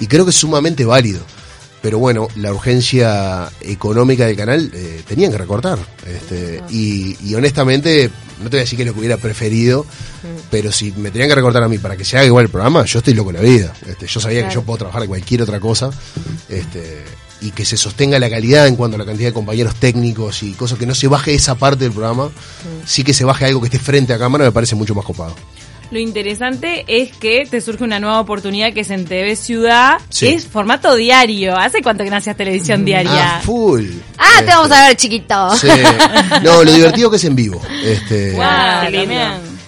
Y 0.00 0.06
creo 0.06 0.24
que 0.24 0.30
es 0.30 0.36
sumamente 0.36 0.84
válido. 0.84 1.20
Pero 1.82 1.98
bueno, 1.98 2.28
la 2.36 2.52
urgencia 2.52 3.50
económica 3.60 4.24
del 4.26 4.36
canal 4.36 4.70
eh, 4.72 5.02
tenían 5.06 5.32
que 5.32 5.38
recortar. 5.38 5.78
Este, 6.06 6.62
y, 6.70 7.16
y 7.28 7.34
honestamente, 7.34 8.08
no 8.38 8.44
te 8.44 8.56
voy 8.56 8.60
a 8.60 8.62
decir 8.62 8.76
que 8.76 8.84
es 8.84 8.86
lo 8.86 8.94
que 8.94 9.00
hubiera 9.00 9.16
preferido, 9.16 9.84
pero 10.50 10.70
si 10.70 10.92
me 10.92 11.10
tenían 11.10 11.28
que 11.28 11.34
recortar 11.34 11.62
a 11.62 11.68
mí 11.68 11.78
para 11.78 11.96
que 11.96 12.04
se 12.04 12.16
haga 12.16 12.26
igual 12.26 12.44
el 12.44 12.50
programa, 12.50 12.84
yo 12.84 13.00
estoy 13.00 13.14
loco 13.14 13.30
en 13.30 13.36
la 13.36 13.42
vida. 13.42 13.72
Este, 13.86 14.06
yo 14.06 14.20
sabía 14.20 14.46
que 14.46 14.54
yo 14.54 14.62
puedo 14.62 14.78
trabajar 14.78 15.02
en 15.02 15.08
cualquier 15.08 15.42
otra 15.42 15.58
cosa. 15.58 15.90
Este, 16.48 17.02
y 17.42 17.50
que 17.50 17.64
se 17.64 17.76
sostenga 17.76 18.18
la 18.18 18.30
calidad 18.30 18.68
en 18.68 18.76
cuanto 18.76 18.94
a 18.94 18.98
la 18.98 19.04
cantidad 19.04 19.28
de 19.28 19.32
compañeros 19.32 19.74
técnicos 19.74 20.42
y 20.44 20.52
cosas, 20.52 20.78
que 20.78 20.86
no 20.86 20.94
se 20.94 21.08
baje 21.08 21.34
esa 21.34 21.56
parte 21.56 21.84
del 21.84 21.92
programa, 21.92 22.30
sí 22.86 23.02
que 23.02 23.12
se 23.12 23.24
baje 23.24 23.44
algo 23.46 23.60
que 23.60 23.66
esté 23.66 23.80
frente 23.80 24.12
a 24.12 24.18
cámara, 24.18 24.44
me 24.44 24.52
parece 24.52 24.76
mucho 24.76 24.94
más 24.94 25.04
copado. 25.04 25.34
Lo 25.92 25.98
interesante 25.98 26.84
es 26.88 27.14
que 27.14 27.46
te 27.48 27.60
surge 27.60 27.84
una 27.84 28.00
nueva 28.00 28.18
oportunidad 28.18 28.72
que 28.72 28.80
es 28.80 28.88
en 28.88 29.04
TV 29.04 29.36
Ciudad, 29.36 29.98
Sí. 30.08 30.26
que 30.26 30.34
es 30.34 30.46
formato 30.46 30.94
diario. 30.96 31.54
¿Hace 31.54 31.82
cuánto 31.82 32.02
que 32.02 32.08
no 32.08 32.16
hacías 32.16 32.34
televisión 32.34 32.82
diaria? 32.86 33.36
Ah, 33.36 33.40
full. 33.44 33.84
Ah, 34.16 34.40
te 34.40 34.46
vamos 34.46 34.70
Este, 34.70 34.74
a 34.80 34.86
ver, 34.88 34.96
chiquito. 34.96 35.56
Sí. 35.56 35.68
No, 36.42 36.64
lo 36.64 36.72
divertido 36.72 37.10
que 37.10 37.16
es 37.16 37.24
en 37.24 37.36
vivo. 37.36 37.60
Este, 37.84 38.32
Wow, 38.32 38.42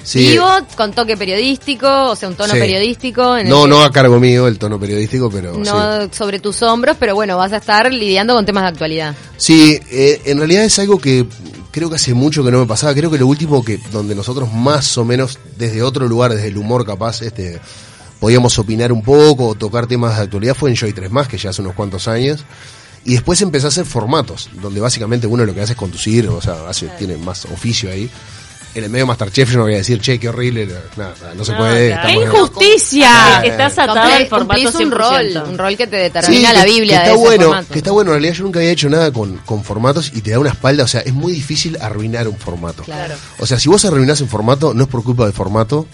sí. 0.03 0.31
Vivo, 0.31 0.49
con 0.77 0.93
toque 0.95 1.17
periodístico, 1.19 2.09
o 2.09 2.17
sea, 2.17 2.31
un 2.31 2.37
tono 2.37 2.55
Sí. 2.55 2.59
periodístico. 2.59 3.37
En 3.37 3.47
No, 3.47 3.67
no 3.67 3.83
a 3.83 3.93
cargo 3.93 4.19
mío 4.19 4.49
el 4.49 4.59
tono 4.59 4.81
periodístico, 4.81 5.29
pero 5.31 5.59
no 5.59 6.03
sí. 6.05 6.09
sobre 6.13 6.39
tus 6.41 6.63
hombros, 6.63 6.97
pero 6.99 7.15
bueno, 7.15 7.37
vas 7.37 7.53
a 7.53 7.59
estar 7.59 7.93
lidiando 7.93 8.35
con 8.35 8.47
temas 8.47 8.63
de 8.65 8.69
actualidad. 8.71 9.15
Sí, 9.37 9.79
eh, 9.91 10.23
en 10.25 10.39
realidad 10.39 10.65
es 10.65 10.79
algo 10.79 10.99
que 10.99 11.27
creo 11.75 11.91
que 11.91 11.97
hace 11.97 12.15
mucho 12.15 12.45
que 12.45 12.53
no 12.53 12.61
me 12.61 12.67
pasaba. 12.67 12.95
Creo 12.95 13.11
que 13.11 13.19
lo 13.19 13.27
último 13.27 13.65
que 13.65 13.79
donde 13.91 14.15
nosotros 14.15 14.53
más 14.53 14.97
o 14.97 15.05
menos 15.05 15.41
desde 15.59 15.83
otro 15.83 16.07
lugar, 16.07 16.33
desde 16.33 16.47
el 16.47 16.57
humor 16.57 16.87
capaz, 16.87 17.21
este 17.23 17.61
podíamos 18.21 18.57
opinar 18.61 18.93
un 18.93 19.03
poco 19.03 19.49
o 19.49 19.55
tocar 19.57 19.89
temas 19.89 20.17
de 20.17 20.23
actualidad 20.23 20.55
fue 20.55 20.71
en 20.71 20.77
Joy 20.77 20.93
3 20.93 21.11
más, 21.11 21.27
que 21.27 21.37
ya 21.37 21.51
hace 21.51 21.63
unos 21.63 21.75
cuantos 21.75 22.07
años. 22.07 22.45
Y 23.05 23.15
después 23.15 23.43
empecé 23.43 23.67
a 23.67 23.69
hacer 23.71 23.85
formatos, 23.85 24.51
donde 24.63 24.81
básicamente 24.81 25.27
uno 25.27 25.45
lo 25.45 25.53
que 25.53 25.63
hace 25.63 25.73
es 25.73 25.79
conducir, 25.79 26.29
o 26.29 26.41
sea, 26.41 26.69
hace, 26.69 26.87
tiene 26.97 27.17
más 27.17 27.45
oficio 27.47 27.91
ahí. 27.91 28.09
En 28.75 28.83
el 28.83 28.91
medio 28.91 29.07
Masterchef 29.07 29.51
yo 29.53 29.59
no 29.59 29.63
voy 29.65 29.75
a 29.75 29.77
decir, 29.77 30.01
che, 30.01 30.19
qué 30.19 30.29
horrible, 30.29 30.67
nada, 30.97 31.15
no 31.37 31.45
se 31.45 31.53
No, 31.53 31.59
puede. 31.59 31.91
claro. 31.93 32.09
¡Qué 32.09 32.15
en- 32.15 32.23
injusticia! 32.23 33.41
Estás 33.45 33.79
atado 33.79 34.01
al 34.15 34.27
formato 34.27 34.61
un 34.61 34.73
100%. 34.73 34.91
rol, 34.91 35.43
un 35.51 35.59
rol 35.59 35.77
que 35.77 35.87
te 35.87 35.97
determina 35.97 36.49
que- 36.49 36.55
la 36.55 36.65
que 36.65 36.71
Biblia 36.71 36.97
está 36.97 37.09
de 37.11 37.15
ese 37.15 37.25
bueno, 37.25 37.45
formato. 37.45 37.73
que 37.73 37.79
está 37.79 37.91
bueno. 37.93 38.11
En 38.11 38.15
realidad 38.17 38.35
yo 38.35 38.45
nunca 38.45 38.59
había 38.59 38.71
hecho 38.73 38.89
nada 38.91 39.13
con, 39.13 39.37
con 39.39 39.63
formatos 39.63 40.11
y 40.13 40.23
te 40.23 40.33
da 40.33 40.41
una 40.41 40.51
espalda. 40.51 40.85
O 40.85 40.89
sea, 40.89 41.03
es 41.03 41.13
muy 41.15 41.33
difícil 41.33 41.79
arruinar 41.81 42.27
un 42.27 42.37
formato. 42.37 42.83
Claro. 42.83 43.15
O 43.39 43.47
sea, 43.47 43.61
si 43.61 43.69
vos 43.69 43.85
arruinás 43.85 44.21
un 44.21 44.29
formato, 44.29 44.75
no 44.75 44.83
es 44.85 44.89
por 44.89 45.05
culpa 45.05 45.25
del 45.25 45.33
formato, 45.33 45.87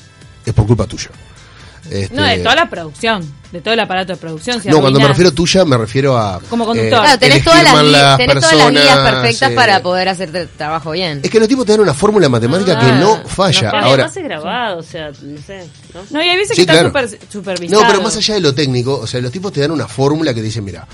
es 0.46 0.54
por 0.54 0.66
culpa 0.66 0.86
tuya. 0.86 1.10
Este, 1.90 2.14
No, 2.14 2.22
de 2.24 2.38
toda 2.38 2.54
la 2.54 2.70
producción, 2.70 3.28
de 3.50 3.60
todo 3.60 3.74
el 3.74 3.80
aparato 3.80 4.12
de 4.12 4.16
producción. 4.18 4.62
si 4.62 4.68
no, 4.68 4.80
cuando 4.80 5.00
me 5.00 5.08
refiero 5.08 5.32
tuya, 5.32 5.64
me 5.64 5.76
refiero 5.76 6.16
a. 6.16 6.36
eh, 6.42 6.46
Como 6.48 6.64
conductor. 6.64 7.00
Claro, 7.00 7.18
tenés, 7.18 7.42
todas 7.44 7.64
las, 7.64 7.84
las 7.84 8.16
tenés 8.16 8.40
todas 8.40 8.56
las 8.56 8.70
guías 8.70 8.98
perfectas 8.98 9.50
eh, 9.50 9.54
para 9.54 9.82
poder 9.82 10.08
hacer 10.08 10.34
el 10.36 10.48
trabajo 10.48 10.92
bien. 10.92 11.20
Es 11.22 11.30
que 11.30 11.40
los 11.40 11.48
tipos 11.48 11.66
te 11.66 11.72
dan 11.72 11.80
una 11.80 11.92
fórmula 11.94 12.28
matemática 12.28 12.78
que 12.78 12.86
Ah, 12.86 12.98
no 13.00 13.16
falla. 13.26 13.70
Pero 13.72 13.76
Ahora, 13.84 13.88
además 14.04 14.16
es 14.16 14.24
grabado, 14.24 14.78
o 14.78 14.82
sea, 14.82 15.10
no 15.22 15.40
sé, 15.44 15.66
¿no? 15.94 16.00
No, 16.10 16.22
y 16.24 16.28
hay 16.28 16.36
veces 16.36 16.50
Sí, 16.56 16.64
que 16.64 16.72
está 16.72 16.72
claro. 16.74 16.88
super, 17.08 17.28
supervisado. 17.30 17.82
No, 17.82 17.88
pero 17.88 18.02
más 18.02 18.16
allá 18.16 18.34
de 18.34 18.40
lo 18.40 18.54
técnico, 18.54 18.98
o 19.00 19.06
sea, 19.06 19.20
los 19.20 19.32
tipos 19.32 19.52
te 19.52 19.60
dan 19.60 19.72
una 19.72 19.88
fórmula 19.88 20.32
que 20.32 20.40
te 20.40 20.46
dicen, 20.46 20.64
mira, 20.64 20.86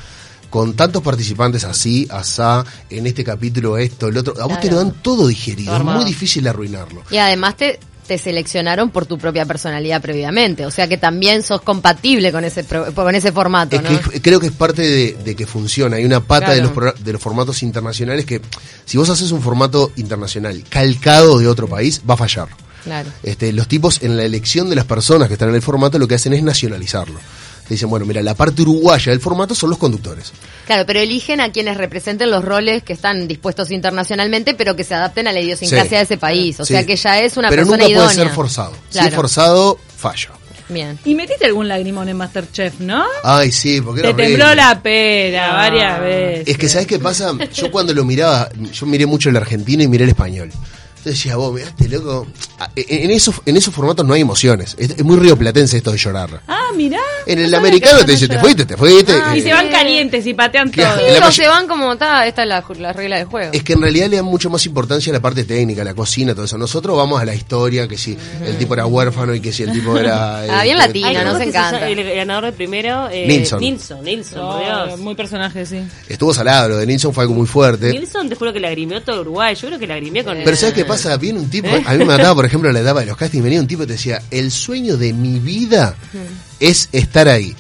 con 0.49 0.75
tantos 0.75 1.03
participantes 1.03 1.65
así, 1.65 2.07
asá, 2.11 2.65
en 2.89 3.07
este 3.07 3.23
capítulo 3.25 3.77
esto, 3.77 4.07
el 4.09 4.17
otro, 4.17 4.35
a 4.41 4.47
vos 4.47 4.61
te 4.61 4.71
lo 4.71 4.77
dan 4.79 4.93
todo 5.03 5.27
digerido, 5.27 5.75
Armado. 5.75 5.99
es 5.99 6.05
muy 6.05 6.11
difícil 6.11 6.47
arruinarlo. 6.49 7.03
Y 7.11 7.19
además 7.19 7.57
te, 7.57 7.79
te 8.07 8.19
seleccionaron 8.19 8.91
por 8.91 9.07
tu 9.07 9.19
propia 9.19 9.45
personalidad 9.45 10.01
previamente, 10.01 10.67
o 10.67 10.71
sea 10.71 10.89
que 10.89 10.97
también 10.97 11.43
sos 11.43 11.61
compatible 11.61 12.33
con 12.33 12.45
ese 12.45 12.65
con 12.95 13.15
ese 13.15 13.33
formato, 13.33 13.81
que 13.83 14.21
creo 14.21 14.41
que 14.41 14.47
es 14.47 14.53
parte 14.53 14.83
de, 14.83 15.17
de 15.25 15.37
que 15.37 15.47
funciona. 15.47 15.97
Hay 15.97 16.05
una 16.05 16.21
pata 16.21 16.53
de, 16.53 16.63
los, 16.63 16.73
de 17.03 17.13
los 17.13 17.21
formatos 17.21 17.63
internacionales 17.63 18.25
que, 18.25 18.41
si 18.85 18.99
vos 18.99 19.09
haces 19.11 19.33
un 19.33 19.43
formato 19.43 19.93
internacional 19.97 20.63
calcado 20.69 21.39
de 21.39 21.49
otro 21.49 21.69
país, 21.69 22.03
va 22.09 22.15
a 22.15 22.19
fallar. 22.19 22.49
Claro. 22.85 23.11
Este, 23.23 23.53
los 23.53 23.67
tipos 23.67 24.03
en 24.03 24.17
la 24.17 24.23
elección 24.23 24.71
de 24.71 24.77
las 24.77 24.85
personas 24.85 25.29
que 25.29 25.35
están 25.35 25.49
en 25.49 25.57
el 25.57 25.63
formato 25.63 25.99
lo 25.99 26.07
que 26.07 26.15
hacen 26.15 26.33
es 26.33 26.43
nacionalizarlo. 26.43 27.19
Te 27.67 27.75
dicen, 27.75 27.89
bueno, 27.91 28.07
mira, 28.07 28.23
la 28.23 28.35
parte 28.35 28.63
uruguaya 28.63 29.11
del 29.13 29.21
formato 29.21 29.55
son 29.55 29.71
los 29.71 29.79
conductores. 29.79 30.33
Claro, 30.67 30.85
pero 30.87 31.01
eligen 31.01 31.41
a 31.41 31.51
quienes 31.51 31.77
representen 31.77 32.31
los 32.31 32.45
roles 32.45 32.83
que 32.83 32.93
están 32.93 33.27
dispuestos 33.29 33.71
internacionalmente, 33.71 34.55
pero 34.55 34.77
que 34.77 34.85
se 34.85 34.95
adapten 34.95 35.27
a 35.29 35.33
la 35.33 35.41
idiosincrasia 35.41 35.89
Sí. 35.91 35.97
de 35.97 36.03
ese 36.03 36.17
país. 36.17 36.61
O 36.61 36.65
Sí. 36.65 36.75
sea 36.75 36.87
que 36.87 36.97
ya 36.97 37.21
es 37.21 37.37
una 37.37 37.49
Pero 37.49 37.63
persona 37.63 37.79
nunca 37.79 37.91
idónea. 37.91 38.07
puede 38.15 38.25
ser 38.27 38.35
forzado. 38.35 38.73
Si 38.91 38.99
es 38.99 39.15
forzado, 39.15 39.79
fallo. 39.97 40.31
Bien. 40.69 40.99
Y 41.05 41.15
metiste 41.15 41.47
algún 41.47 41.69
lagrimón 41.69 42.09
en 42.09 42.17
Masterchef, 42.17 42.81
¿no? 42.81 43.05
Ay, 43.23 43.53
sí, 43.53 43.81
porque 43.81 44.01
era 44.01 44.17
Te 44.17 44.23
tembló 44.25 44.53
la 44.55 44.83
pera 44.83 45.53
varias 45.53 46.01
veces. 46.01 46.49
Es 46.49 46.59
que, 46.59 46.69
¿sabes 46.69 46.89
qué 46.89 46.99
pasa? 46.99 47.33
Yo 47.55 47.71
cuando 47.71 47.95
lo 47.95 48.05
miraba, 48.05 48.49
yo 48.73 48.85
miré 48.87 49.07
mucho 49.07 49.29
el 49.29 49.37
argentino 49.37 49.85
y 49.85 49.89
miré 49.89 50.03
el 50.05 50.11
español. 50.11 50.51
Entonces 51.07 51.23
decía, 51.23 51.37
vos, 51.37 51.55
mirá 51.55 51.69
este 51.69 51.89
loco. 51.89 52.27
Ah, 52.59 52.69
En 52.75 53.05
en 53.05 53.11
esos, 53.13 53.37
en 53.47 53.57
esos 53.57 53.73
formatos 53.73 54.05
no 54.05 54.15
hay 54.15 54.23
emociones. 54.23 54.75
Es, 54.77 54.91
es 54.91 55.05
muy 55.05 55.17
rioplatense 55.17 55.77
esto 55.77 55.93
de 55.93 55.99
llorar. 55.99 56.41
Ah, 56.49 56.71
mirá. 56.75 56.99
En 57.27 57.39
el 57.39 57.55
americano 57.55 58.05
te 58.05 58.11
dice, 58.13 58.27
te 58.27 58.41
fuiste, 58.41 58.65
te 58.65 58.77
fuiste. 58.77 59.13
llorar. 59.13 59.37
Y 59.37 59.39
Eh, 59.39 59.43
se 59.45 59.53
van 59.53 59.69
calientes 59.69 60.27
y 60.27 60.35
patean 60.35 60.73
todo. 60.73 60.85
No, 61.21 61.31
se 61.31 61.47
van 61.47 61.69
como, 61.69 61.93
está, 61.93 62.27
esta 62.27 62.43
es 62.43 62.49
la, 62.49 62.65
la 62.81 62.93
regla 62.93 63.19
del 63.19 63.27
juego. 63.27 63.51
Es 63.53 63.63
que 63.63 63.75
en 63.75 63.83
realidad 63.83 64.09
le 64.09 64.17
dan 64.17 64.25
mucho 64.25 64.51
más 64.51 64.67
importancia 64.67 65.13
a 65.13 65.15
la 65.15 65.21
parte 65.21 65.45
técnica, 65.45 65.85
la 65.85 65.95
cocina, 65.95 66.35
todo 66.35 66.45
eso. 66.47 66.59
Nosotros 66.59 66.97
vamos 66.97 67.21
a 67.23 67.25
la 67.25 67.37
historia, 67.37 67.87
que 67.87 67.97
si 67.97 68.19
el 68.45 68.59
tipo 68.59 68.75
era 68.75 68.87
huérfano 68.87 69.33
y 69.33 69.39
que 69.41 69.53
si 69.53 69.63
el 69.63 69.71
tipo 69.73 69.97
era... 69.97 70.41
Ah, 70.57 70.65
bien 70.65 70.77
latina, 70.79 71.09
Ay, 71.09 71.15
nos 71.15 71.25
¿cómo 71.25 71.37
es 71.39 71.45
que 71.47 71.53
se 71.53 71.59
encanta. 71.59 71.89
El 71.89 72.15
ganador 72.17 72.45
del 72.47 72.55
primero. 72.55 73.09
Eh, 73.13 73.27
Nilsson. 73.29 73.61
Nilsson, 73.61 74.03
Nilsson, 74.03 74.41
por 74.41 74.61
Oh, 74.63 74.87
Dios. 74.87 74.99
muy 74.99 75.15
personaje, 75.15 75.65
sí. 75.67 75.81
Estuvo 76.09 76.35
salado, 76.35 76.71
lo 76.71 76.77
de 76.79 76.87
Nilsson 76.87 77.13
fue 77.15 77.23
algo 77.25 77.35
muy 77.35 77.47
fuerte. 77.47 77.93
Nilsson, 77.93 78.29
te 78.29 78.35
juro 78.35 78.53
que 78.53 78.59
lagrimeó 78.59 79.01
todo 79.03 79.21
Uruguay. 79.21 79.55
Yo 79.55 79.69
creo 79.69 79.79
que 79.79 79.87
lagrimeé 79.87 80.25
con 80.25 80.37
Pero 80.43 80.57
¿sabes 80.57 80.75
qué 80.75 80.85
pasa? 80.85 80.96
Viene 81.19 81.39
un 81.39 81.49
tipo, 81.51 81.69
a 81.69 81.93
mí 81.93 81.99
me 81.99 82.05
mataba, 82.05 82.35
por 82.35 82.45
ejemplo, 82.47 82.71
la 82.73 82.81
etapa 82.81 83.01
de 83.01 83.07
los 83.07 83.17
castings, 83.17 83.43
venía 83.45 83.61
un 83.61 83.67
tipo 83.67 83.83
y 83.85 83.87
te 83.87 83.93
decía, 83.95 84.21
el 84.31 84.51
sueño 84.51 84.97
de 84.97 85.13
mi 85.13 85.39
vida 85.39 85.95
es 86.61 86.89
estar 86.93 87.29
ahí. 87.29 87.55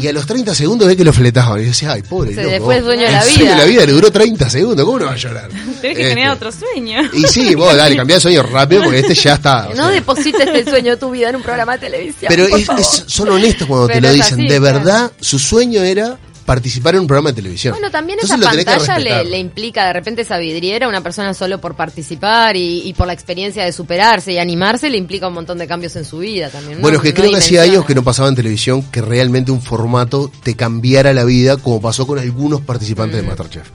Y 0.00 0.06
a 0.06 0.12
los 0.12 0.24
30 0.24 0.54
segundos 0.54 0.86
ve 0.86 0.96
que 0.96 1.02
lo 1.04 1.12
fletaban. 1.12 1.58
Y 1.58 1.62
yo 1.64 1.68
decía, 1.70 1.92
ay, 1.92 2.02
pobre 2.02 2.32
Se 2.32 2.42
loco. 2.42 2.50
le 2.52 2.60
fue 2.60 2.76
el 2.76 2.84
sueño 2.84 3.06
de 3.06 3.10
la 3.12 3.22
sueño 3.22 3.38
de 3.38 3.44
vida. 3.44 3.56
la 3.58 3.64
vida 3.64 3.86
le 3.86 3.92
duró 3.92 4.12
30 4.12 4.50
segundos, 4.50 4.84
¿cómo 4.84 4.98
no 5.00 5.06
va 5.06 5.12
a 5.12 5.16
llorar? 5.16 5.48
Tenés 5.80 5.80
que 5.80 5.90
Este, 5.90 6.04
generar 6.10 6.36
otro 6.36 6.52
sueño. 6.52 7.00
Y 7.12 7.22
sí, 7.22 7.54
vos 7.56 7.74
dale, 7.76 7.96
cambiá 7.96 8.16
de 8.16 8.20
sueño 8.20 8.42
rápido 8.44 8.84
porque 8.84 9.00
este 9.00 9.14
ya 9.14 9.34
está. 9.34 9.66
o 9.68 9.70
no 9.74 9.84
sea. 9.86 9.90
deposites 9.90 10.46
el 10.46 10.64
sueño 10.68 10.92
de 10.92 10.96
tu 10.96 11.10
vida 11.10 11.30
en 11.30 11.36
un 11.36 11.42
programa 11.42 11.72
de 11.72 11.78
televisión. 11.86 12.28
Pero 12.28 12.46
es- 12.46 12.68
es- 12.68 13.04
son 13.08 13.30
honestos 13.30 13.66
cuando 13.66 13.88
te 13.88 14.00
lo 14.00 14.12
dicen. 14.12 14.34
así, 14.34 14.42
de 14.42 14.58
claro. 14.60 14.62
verdad, 14.78 15.12
su 15.20 15.38
sueño 15.40 15.82
era 15.82 16.18
participar 16.44 16.94
en 16.94 17.02
un 17.02 17.06
programa 17.06 17.30
de 17.30 17.36
televisión. 17.36 17.72
Bueno, 17.72 17.90
también 17.90 18.18
Entonces 18.20 18.46
esa 18.60 18.74
pantalla 18.74 19.22
le, 19.24 19.38
implica 19.38 19.86
de 19.86 19.92
repente 19.92 20.22
esa 20.22 20.38
vidriera, 20.38 20.88
una 20.88 21.02
persona 21.02 21.34
solo 21.34 21.60
por 21.60 21.74
participar 21.74 22.56
y, 22.56 22.82
y 22.84 22.92
por 22.94 23.06
la 23.06 23.12
experiencia 23.12 23.64
de 23.64 23.72
superarse 23.72 24.32
y 24.32 24.38
animarse, 24.38 24.90
le 24.90 24.98
implica 24.98 25.28
un 25.28 25.34
montón 25.34 25.58
de 25.58 25.66
cambios 25.66 25.96
en 25.96 26.04
su 26.04 26.18
vida 26.18 26.50
también. 26.50 26.78
¿no? 26.78 26.82
Bueno, 26.82 26.98
es 26.98 27.02
que 27.02 27.10
No 27.10 27.14
creo 27.16 27.30
que 27.30 27.36
hacía 27.38 27.62
años 27.62 27.84
que 27.84 27.94
no 27.94 28.02
pasaba 28.04 28.28
en 28.28 28.34
televisión 28.34 28.82
que 28.90 29.00
realmente 29.00 29.52
un 29.52 29.62
formato 29.62 30.30
te 30.42 30.54
cambiara 30.54 31.12
la 31.12 31.24
vida, 31.24 31.56
como 31.56 31.80
pasó 31.80 32.06
con 32.06 32.18
algunos 32.18 32.60
participantes 32.60 33.20
de 33.20 33.26
Masterchef. 33.26 33.68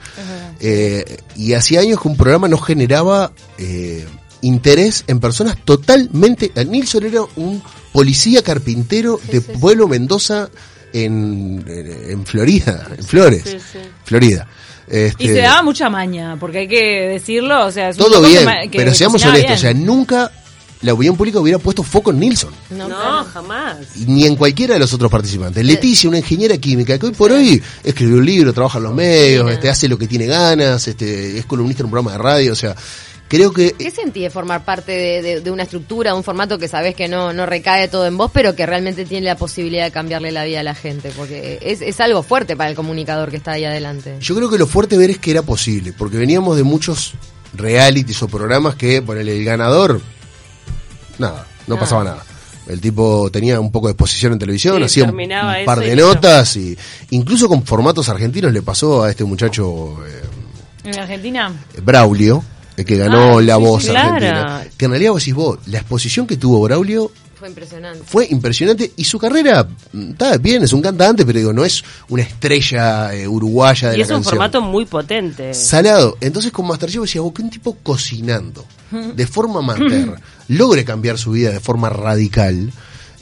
Eh, 0.60 1.18
y 1.36 1.54
hacía 1.54 1.80
años 1.80 2.00
que 2.00 2.08
un 2.08 2.16
programa 2.16 2.46
no 2.46 2.58
generaba 2.58 3.32
eh, 3.58 4.06
interés 4.42 5.04
en 5.06 5.20
personas 5.20 5.56
totalmente. 5.64 6.52
Nilsson 6.66 7.04
era 7.04 7.22
un 7.36 7.62
policía 7.92 8.42
carpintero 8.42 9.18
de 9.30 9.40
Pueblo 9.40 9.88
Mendoza 9.88 10.50
en, 10.92 11.64
en, 11.66 12.10
en 12.10 12.26
Florida, 12.26 12.86
en 12.96 13.04
Flores, 13.04 13.42
Sí, 13.44 13.56
sí. 13.72 13.78
Florida. 14.04 14.46
Este, 14.88 15.24
Y 15.24 15.26
se 15.28 15.38
daba 15.40 15.62
mucha 15.62 15.88
maña, 15.88 16.36
porque 16.40 16.58
hay 16.58 16.68
que 16.68 17.08
decirlo, 17.08 17.66
o 17.66 17.70
sea, 17.70 17.90
es 17.90 17.96
un 17.98 18.04
todo 18.06 18.22
que 18.22 18.28
bien, 18.28 18.70
que 18.70 18.78
pero 18.78 18.92
seamos 18.92 19.24
honestos, 19.24 19.54
o 19.56 19.58
sea, 19.58 19.72
nunca 19.74 20.32
la 20.82 20.94
opinión 20.94 21.14
pública 21.16 21.38
hubiera 21.38 21.58
puesto 21.58 21.82
foco 21.82 22.10
en 22.10 22.18
Nilsson. 22.18 22.50
No, 22.70 22.88
No, 22.88 23.24
jamás. 23.24 23.76
ni 24.06 24.24
en 24.26 24.34
cualquiera 24.34 24.74
de 24.74 24.80
los 24.80 24.92
otros 24.94 25.10
participantes. 25.10 25.64
Leticia, 25.64 26.08
una 26.08 26.18
ingeniera 26.18 26.56
química, 26.56 26.98
que 26.98 27.06
hoy 27.06 27.12
por 27.12 27.30
hoy 27.30 27.62
escribió 27.84 28.16
un 28.16 28.24
libro, 28.24 28.52
trabaja 28.52 28.78
en 28.78 28.84
los 28.84 28.94
medios, 28.94 29.48
este, 29.52 29.68
hace 29.68 29.88
lo 29.88 29.96
que 29.98 30.08
tiene 30.08 30.26
ganas, 30.26 30.88
este, 30.88 31.38
es 31.38 31.44
columnista 31.46 31.82
en 31.82 31.84
un 31.86 31.90
programa 31.90 32.12
de 32.12 32.18
radio, 32.18 32.52
o 32.52 32.56
sea, 32.56 32.74
creo 33.30 33.52
que 33.54 33.72
¿Qué 33.72 33.90
sentí 33.90 34.20
de 34.20 34.28
formar 34.28 34.64
parte 34.66 34.92
de, 34.92 35.22
de- 35.22 35.40
de 35.40 35.50
una 35.50 35.62
estructura, 35.62 36.14
un 36.14 36.22
formato 36.24 36.58
que 36.58 36.68
sabes 36.68 36.94
que 36.94 37.08
no, 37.08 37.32
no 37.32 37.46
recae 37.46 37.88
todo 37.88 38.06
en 38.06 38.18
vos, 38.18 38.30
pero 38.34 38.54
que 38.54 38.66
realmente 38.66 39.06
tiene 39.06 39.24
la 39.26 39.36
posibilidad 39.36 39.84
de 39.84 39.90
cambiarle 39.92 40.32
la 40.32 40.44
vida 40.44 40.60
a 40.60 40.62
la 40.64 40.74
gente? 40.74 41.10
Porque 41.16 41.58
es, 41.62 41.80
es 41.80 41.98
algo 42.00 42.22
fuerte 42.22 42.56
para 42.56 42.68
el 42.68 42.76
comunicador 42.76 43.30
que 43.30 43.36
está 43.38 43.52
ahí 43.52 43.64
adelante. 43.64 44.16
yo 44.20 44.34
creo 44.34 44.50
que 44.50 44.58
lo 44.58 44.66
fuerte 44.66 44.98
ver 44.98 45.08
es 45.10 45.18
que 45.18 45.30
era 45.30 45.42
posible, 45.42 45.94
porque 45.96 46.18
veníamos 46.18 46.56
de 46.58 46.64
muchos 46.64 47.14
realities 47.54 48.22
o 48.22 48.28
programas 48.28 48.74
que, 48.74 49.00
ponele 49.00 49.36
el 49.36 49.44
ganador, 49.44 50.00
nada, 51.18 51.46
no 51.66 51.74
Nada. 51.76 51.80
pasaba 51.80 52.04
nada. 52.04 52.24
El 52.68 52.80
tipo 52.80 53.30
tenía 53.32 53.58
un 53.58 53.72
poco 53.72 53.88
de 53.88 53.92
exposición 53.92 54.32
en 54.34 54.38
televisión, 54.38 54.76
Sí, 54.78 54.82
hacía 54.84 55.04
un, 55.10 55.64
par 55.64 55.82
y 55.82 55.88
de 55.88 55.96
notas 55.96 56.56
y 56.56 56.76
incluso 57.10 57.48
con 57.48 57.64
formatos 57.64 58.08
argentinos 58.08 58.52
le 58.52 58.62
pasó 58.62 59.02
a 59.02 59.10
este 59.10 59.24
muchacho 59.24 59.96
eh, 60.06 60.20
En 60.84 60.98
Argentina. 60.98 61.52
Braulio, 61.82 62.44
el 62.76 62.84
que 62.84 62.96
ganó 62.96 63.38
Ah, 63.38 63.42
la 63.42 63.56
sí, 63.56 63.62
voz 63.62 63.84
claro. 63.84 64.14
argentina. 64.14 64.64
Que 64.76 64.84
en 64.86 64.90
realidad 64.92 65.10
vos 65.12 65.20
decís 65.22 65.34
vos, 65.34 65.58
la 65.66 65.78
exposición 65.78 66.26
que 66.26 66.36
tuvo 66.36 66.60
Braulio 66.62 67.10
Fue 67.34 67.48
impresionante. 67.48 68.02
fue 68.06 68.26
impresionante 68.30 68.92
y 68.96 69.04
su 69.04 69.18
carrera 69.18 69.66
mm, 69.92 70.10
está 70.10 70.36
bien, 70.38 70.62
es 70.62 70.72
un 70.72 70.82
cantante, 70.82 71.24
pero 71.24 71.38
digo, 71.38 71.52
no 71.52 71.64
es 71.64 71.82
una 72.08 72.22
estrella 72.22 73.14
eh, 73.14 73.26
uruguaya 73.26 73.88
de 73.90 73.94
Y 73.96 73.98
la 73.98 74.04
es 74.04 74.10
un 74.10 74.16
canción. 74.16 74.30
formato 74.32 74.60
muy 74.60 74.84
potente. 74.86 75.54
Salado. 75.54 76.16
Entonces 76.20 76.52
con 76.52 76.66
Masterchef 76.66 77.02
decía, 77.02 77.20
vos 77.22 77.32
que 77.32 77.42
un 77.42 77.50
tipo 77.50 77.76
cocinando 77.82 78.64
de 79.14 79.26
forma 79.26 79.60
amateur 79.60 80.20
logre 80.48 80.84
cambiar 80.84 81.16
su 81.16 81.30
vida 81.30 81.50
de 81.52 81.60
forma 81.60 81.88
radical, 81.88 82.72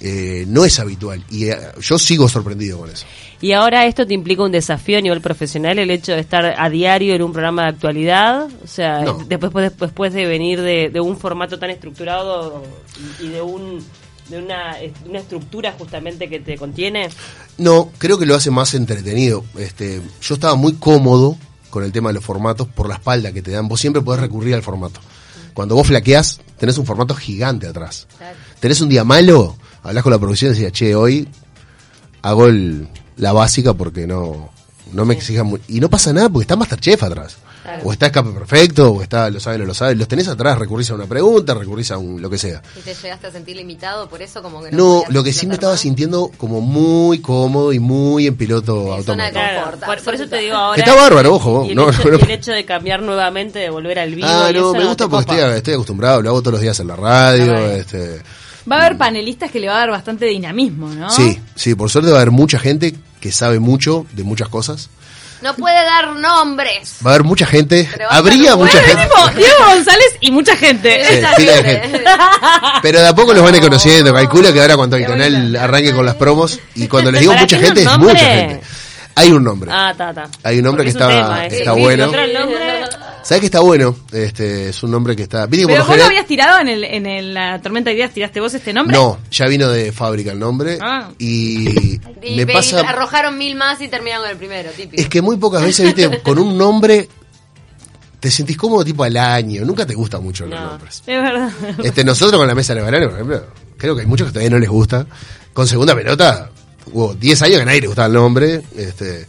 eh, 0.01 0.45
no 0.49 0.65
es 0.65 0.79
habitual. 0.79 1.25
Y 1.31 1.47
eh, 1.49 1.57
yo 1.81 1.99
sigo 1.99 2.29
sorprendido 2.29 2.79
con 2.79 2.91
eso. 2.91 3.05
Y 3.41 3.53
ahora 3.53 3.87
esto 3.87 4.07
te 4.07 4.15
implica 4.15 4.43
un 4.43 4.53
desafío 4.53 4.99
a 4.99 5.01
nivel 5.01 5.21
profesional, 5.21 5.79
el 5.79 5.91
hecho 5.91 6.13
de 6.13 6.21
estar 6.21 6.45
a 6.59 6.71
diario 6.71 7.15
en 7.15 7.23
un 7.23 7.33
programa 7.33 7.63
de 7.63 7.69
actualidad, 7.69 8.49
o 8.65 8.67
sea, 8.67 9.01
No. 9.03 9.19
después, 9.29 9.53
después, 9.53 9.79
después 9.79 10.13
de 10.13 10.27
venir 10.27 10.61
de, 10.61 10.91
de 10.91 11.01
un 11.01 11.17
formato 11.19 11.59
tan 11.59 11.71
estructurado 11.71 12.63
y, 13.21 13.29
de 13.29 13.41
un 13.43 13.85
de 14.29 14.39
una, 14.39 14.77
una 15.07 15.21
estructura 15.21 15.73
justamente 15.79 16.29
que 16.29 16.39
te 16.41 16.59
contiene. 16.59 17.09
No, 17.57 17.91
creo 17.97 18.19
que 18.19 18.27
lo 18.27 18.35
hace 18.35 18.51
más 18.51 18.75
entretenido. 18.75 19.43
Este, 19.57 20.03
yo 20.21 20.35
estaba 20.35 20.55
muy 20.55 20.75
cómodo 20.75 21.39
con 21.71 21.83
el 21.83 21.93
tema 21.93 22.11
de 22.11 22.15
los 22.15 22.25
formatos 22.25 22.69
por 22.69 22.89
la 22.89 22.97
espalda 22.97 23.33
que 23.33 23.41
te 23.41 23.53
dan. 23.53 23.69
Vos 23.69 23.81
siempre 23.81 24.03
podés 24.03 24.21
recurrir 24.21 24.55
al 24.55 24.63
formato. 24.63 25.01
Cuando 25.55 25.75
vos 25.77 25.87
flaqueás, 25.87 26.41
tenés 26.59 26.77
un 26.77 26.85
formato 26.85 27.15
gigante 27.15 27.67
atrás. 27.67 28.07
Tenés 28.61 28.81
un 28.83 28.89
día 28.91 29.03
malo, 29.03 29.57
hablas 29.89 30.03
con 30.03 30.13
la 30.13 30.19
producción 30.19 30.55
y 30.55 30.59
decís, 30.59 30.73
che, 30.73 30.95
hoy 30.95 31.29
hago 32.23 32.47
el- 32.47 32.89
la 33.17 33.33
básica 33.33 33.75
porque 33.75 34.07
no, 34.07 34.51
no 34.93 35.05
me 35.05 35.15
exijan 35.15 35.47
muy. 35.47 35.61
Y 35.69 35.81
no 35.81 35.89
pasa 35.91 36.13
nada 36.13 36.29
porque 36.29 36.45
está 36.45 36.57
Masterchef 36.57 37.03
atrás. 37.03 37.37
O 37.85 37.93
está 37.93 38.07
Escape 38.07 38.31
Perfecto, 38.31 38.93
o 38.93 39.03
está 39.03 39.29
Lo 39.29 39.41
saben 39.41 39.61
o 39.61 39.65
lo 39.67 39.75
saben. 39.75 39.99
Los 39.99 40.09
tenés 40.09 40.27
atrás, 40.27 40.57
recurrís 40.57 40.89
a 40.91 40.95
una 40.95 41.05
pregunta, 41.05 41.53
recurrís 41.53 41.91
a 41.91 41.99
un 41.99 42.23
lo 42.23 42.31
que 42.31 42.39
sea. 42.39 42.63
¿Y 42.75 42.81
te 42.81 42.95
llegaste 42.95 43.27
a 43.27 43.31
sentir 43.31 43.57
limitado 43.57 44.09
por 44.09 44.23
eso? 44.23 44.41
Como 44.41 44.63
que 44.63 44.73
No, 44.73 45.01
podías 45.01 45.13
lo 45.13 45.23
que 45.23 45.35
sí 45.35 45.47
me 45.47 45.53
estaba 45.53 45.77
sintiendo 45.77 46.31
como 46.39 46.63
muy 46.63 47.19
cómodo 47.21 47.75
y 47.75 47.79
muy 47.79 48.27
en 48.27 48.37
piloto 48.37 48.85
de 48.87 48.95
automático. 48.97 49.39
confort. 49.41 49.85
por, 49.85 50.03
por 50.03 50.15
eso 50.15 50.27
te 50.29 50.37
digo 50.39 50.55
ahora. 50.57 50.81
Está 50.81 50.95
bárbaro, 50.95 51.35
ojo, 51.35 51.67
Y 51.67 51.71
el, 51.71 51.77
no, 51.77 51.91
hecho, 51.91 52.05
no, 52.05 52.11
no. 52.13 52.19
y 52.21 52.23
el 52.23 52.31
hecho 52.31 52.53
de 52.53 52.65
cambiar 52.65 53.03
nuevamente, 53.03 53.59
de 53.59 53.69
volver 53.69 53.99
al 53.99 54.15
vivo. 54.15 54.27
Ah, 54.31 54.51
no, 54.55 54.73
me 54.73 54.87
gusta 54.87 55.07
porque 55.09 55.35
estoy, 55.35 55.57
estoy 55.59 55.75
acostumbrado, 55.75 56.23
lo 56.23 56.31
hago 56.31 56.41
todos 56.41 56.53
los 56.53 56.61
días 56.63 56.81
en 56.81 56.87
la 56.89 56.97
radio. 56.97 57.47
La 57.49 57.53
radio. 57.53 57.73
Este, 57.73 58.23
Va 58.71 58.77
a 58.77 58.87
haber 58.87 58.99
panelistas 58.99 59.51
que 59.51 59.61
le 59.61 59.69
va 59.69 59.77
a 59.77 59.79
dar 59.79 59.91
bastante 59.91 60.27
dinamismo, 60.27 60.89
¿no? 60.89 61.11
Sí, 61.11 61.41
sí, 61.55 61.75
por 61.75 61.91
suerte 61.91 62.11
va 62.11 62.19
a 62.19 62.21
haber 62.21 62.33
mucha 62.33 62.59
gente 62.59 62.95
que 63.21 63.33
sabe 63.33 63.59
mucho 63.59 64.07
de 64.13 64.25
muchas 64.25 64.49
cosas. 64.49 64.91
No 65.41 65.55
puede 65.55 65.77
dar 65.77 66.17
nombres. 66.17 66.97
Va 67.05 67.13
a 67.13 67.15
haber 67.15 67.25
mucha 67.25 67.47
gente, 67.47 67.89
habría 68.11 68.51
no 68.51 68.59
mucha 68.59 68.81
gente. 68.83 69.07
Diego, 69.07 69.29
Diego 69.37 69.65
González 69.73 70.17
y 70.21 70.31
mucha 70.33 70.57
gente. 70.57 71.05
Sí, 71.37 71.45
de 71.45 71.63
gente. 71.63 72.05
Pero 72.83 73.01
de 73.01 73.07
a 73.07 73.15
poco 73.15 73.33
los 73.33 73.45
van 73.45 73.55
a 73.55 73.57
ir 73.59 73.63
conociendo. 73.63 74.13
Calcula 74.13 74.53
que 74.53 74.61
ahora 74.61 74.77
cuando 74.77 74.97
el 74.97 75.07
canal 75.07 75.55
arranque 75.55 75.93
con 75.93 76.05
las 76.05 76.17
promos 76.17 76.59
y 76.75 76.89
cuando 76.89 77.13
les 77.13 77.21
digo 77.21 77.33
¿Para 77.33 77.43
mucha 77.43 77.59
gente, 77.59 77.83
es 77.83 77.99
mucha 77.99 78.19
gente. 78.19 78.61
Hay 79.19 79.33
un 79.33 79.45
nombre. 79.45 79.71
Ah, 79.73 79.93
ta, 79.97 80.13
ta. 80.15 80.29
Hay 80.43 80.59
un 80.59 80.65
nombre 80.65 80.85
Porque 80.85 80.99
que 80.99 81.05
está- 81.05 81.23
tema, 81.23 81.45
¿eh? 81.45 81.49
está 81.59 81.75
Sí, 81.75 81.81
bueno. 81.81 82.07
otro 82.07 82.21
el 82.21 82.33
nombre. 82.35 82.59
¿Sabes 83.23 83.41
que 83.41 83.47
está 83.47 83.61
bueno? 83.61 83.95
Este 84.13 84.69
es 84.71 84.83
un 84.83 84.91
nombre 84.91 85.15
que 85.15 85.25
está. 85.25 85.45
¿Viste 85.47 85.67
que 85.67 85.73
Pero 85.73 85.85
vos 85.85 85.97
lo 85.99 86.05
habías 86.05 86.27
tirado 86.27 86.61
en, 86.61 86.69
el, 86.69 86.85
en 86.85 87.05
el- 87.07 87.35
la 87.35 87.61
tormenta 87.61 87.91
de 87.91 87.97
ideas, 87.97 88.11
tiraste 88.13 88.41
vos 88.41 88.55
este 88.55 88.73
nombre. 88.73 88.97
No, 88.97 89.19
ya 89.31 89.47
vino 89.47 89.69
de 89.69 89.93
fábrica 89.93 90.33
el 90.33 90.39
nombre. 90.39 90.79
Ah. 90.81 91.11
Y 91.19 91.69
Y 92.23 92.37
me 92.37 92.45
ve- 92.47 92.53
pasa. 92.55 92.81
arrojaron 92.81 93.37
mil 93.37 93.55
más 93.57 93.81
y 93.83 93.89
terminaron 93.89 94.23
con 94.25 94.31
el 94.31 94.37
primero, 94.39 94.71
típico. 94.71 95.03
Es 95.03 95.09
que 95.09 95.21
muy 95.21 95.37
pocas 95.37 95.63
veces, 95.63 95.95
viste, 95.95 96.19
con 96.23 96.39
un 96.39 96.57
nombre 96.57 97.09
te 98.21 98.31
sentís 98.31 98.57
cómodo 98.57 98.85
tipo 98.85 99.05
al 99.05 99.17
año. 99.17 99.65
Nunca 99.65 99.85
te 99.85 99.95
gustan 99.95 100.23
mucho 100.23 100.47
los 100.47 100.59
No. 100.59 100.67
nombres. 100.71 101.03
Es 101.07 101.23
verdad. 101.23 101.51
Este, 101.85 102.05
nosotros 102.05 102.39
con 102.39 102.49
la 102.49 102.55
mesa 102.55 102.75
de 102.75 102.83
verano, 102.83 103.07
por 103.07 103.15
ejemplo, 103.15 103.45
creo 103.77 103.95
que 103.95 104.01
hay 104.03 104.07
muchos 104.07 104.29
que 104.29 104.33
todavía 104.33 104.51
no 104.51 104.59
les 104.59 104.71
gusta. 104.71 105.07
Con 105.53 105.67
segunda 105.67 105.95
pelota, 105.95 106.51
hubo 106.93 107.15
10 107.15 107.43
años 107.43 107.59
que 107.59 107.65
nadie 107.65 107.81
le 107.81 107.87
gustaba 107.87 108.07
el 108.07 108.15
nombre. 108.15 108.63
Este, 108.77 109.27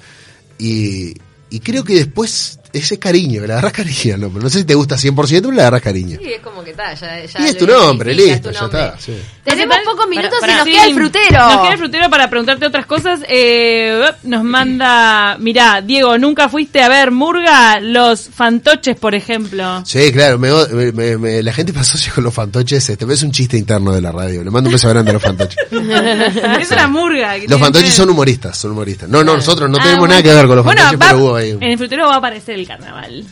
y, 0.58 1.14
y 1.50 1.60
creo 1.60 1.84
que 1.84 1.96
después 1.96 2.59
ese 2.74 2.94
es 2.96 3.00
cariño, 3.00 3.46
le 3.46 3.54
agarras 3.54 3.74
cariño, 3.74 4.18
no, 4.18 4.30
pero 4.30 4.42
no 4.44 4.50
sé 4.50 4.60
si 4.60 4.66
te 4.66 4.76
gusta 4.76 4.96
100%, 4.96 5.16
pero 5.42 5.52
le 5.52 5.62
agarras 5.62 5.82
cariño. 5.82 6.18
Sí, 6.22 6.34
es 6.34 6.42
como 6.42 6.64
que 6.64 6.72
está, 6.72 6.94
ya, 6.94 7.26
ya 7.26 7.40
Y 7.42 7.46
es 7.50 7.58
tu 7.58 7.66
nombre, 7.68 8.14
listo, 8.14 8.32
es 8.34 8.42
tu 8.42 8.52
ya 8.52 8.62
nombre. 8.62 8.80
está. 8.86 9.00
sí. 9.00 9.14
Tenemos 9.44 9.78
Para- 9.78 9.90
pocos 9.90 10.08
minutos 10.08 10.40
para- 10.40 10.54
y 10.54 10.56
nos 10.58 10.66
sí, 10.66 10.72
queda 10.72 10.86
el 10.86 10.94
frutero. 10.96 11.40
Nos 11.48 11.62
queda 11.62 11.72
el 11.74 11.78
frutero 11.80 12.10
para 12.10 12.30
preguntarte 12.30 12.66
otras 12.66 12.86
cosas. 12.86 13.20
Eh, 13.28 14.02
nos 14.24 14.44
manda, 14.44 15.38
mirá, 15.40 15.82
Diego, 15.82 16.18
¿nunca 16.18 16.50
fuiste 16.50 16.82
a 16.84 16.90
ver 16.90 17.12
Murga? 17.12 17.80
Los 17.80 18.30
fantoches, 18.30 18.98
por 18.98 19.16
ejemplo. 19.16 19.84
Sí, 19.86 20.12
claro, 20.12 20.38
me, 20.38 20.50
me- 20.72 20.92
me- 20.92 21.18
me- 21.18 21.44
la 21.44 21.54
gente 21.54 21.74
pasó 21.74 21.98
con 22.16 22.24
los 22.24 22.34
fantoches, 22.34 22.88
este 22.90 23.06
es 23.12 23.24
un 23.24 23.32
chiste 23.32 23.58
interno 23.58 23.92
de 23.92 24.02
la 24.02 24.12
radio, 24.12 24.44
le 24.44 24.52
mando 24.52 24.68
un 24.70 24.74
beso 24.74 24.88
grande 24.90 25.10
a 25.12 25.14
los 25.14 25.24
fantoches. 25.24 25.58
es 25.72 26.72
una 26.72 26.88
murga. 26.88 27.36
Los 27.48 27.60
fantoches 27.60 27.94
son 27.94 28.10
humoristas, 28.10 28.58
son 28.58 28.72
humoristas. 28.72 29.10
No, 29.10 29.24
no, 29.24 29.36
nosotros 29.36 29.70
no 29.70 29.78
Ah, 29.78 29.82
tenemos 29.82 30.00
bueno. 30.00 30.12
nada 30.14 30.24
que 30.24 30.34
ver 30.34 30.48
con 30.48 30.56
los 30.58 30.66
Bueno, 30.66 30.82
fantoches, 30.82 31.02
va- 31.08 31.12
pero 31.12 31.24
hubo 31.26 31.36
ahí. 31.36 31.50
En 31.52 31.64
el 31.64 31.78
frutero 31.78 32.06
va 32.08 32.14
a 32.16 32.18
aparecer 32.18 32.59
el 32.60 32.68
carnaval. 32.68 33.26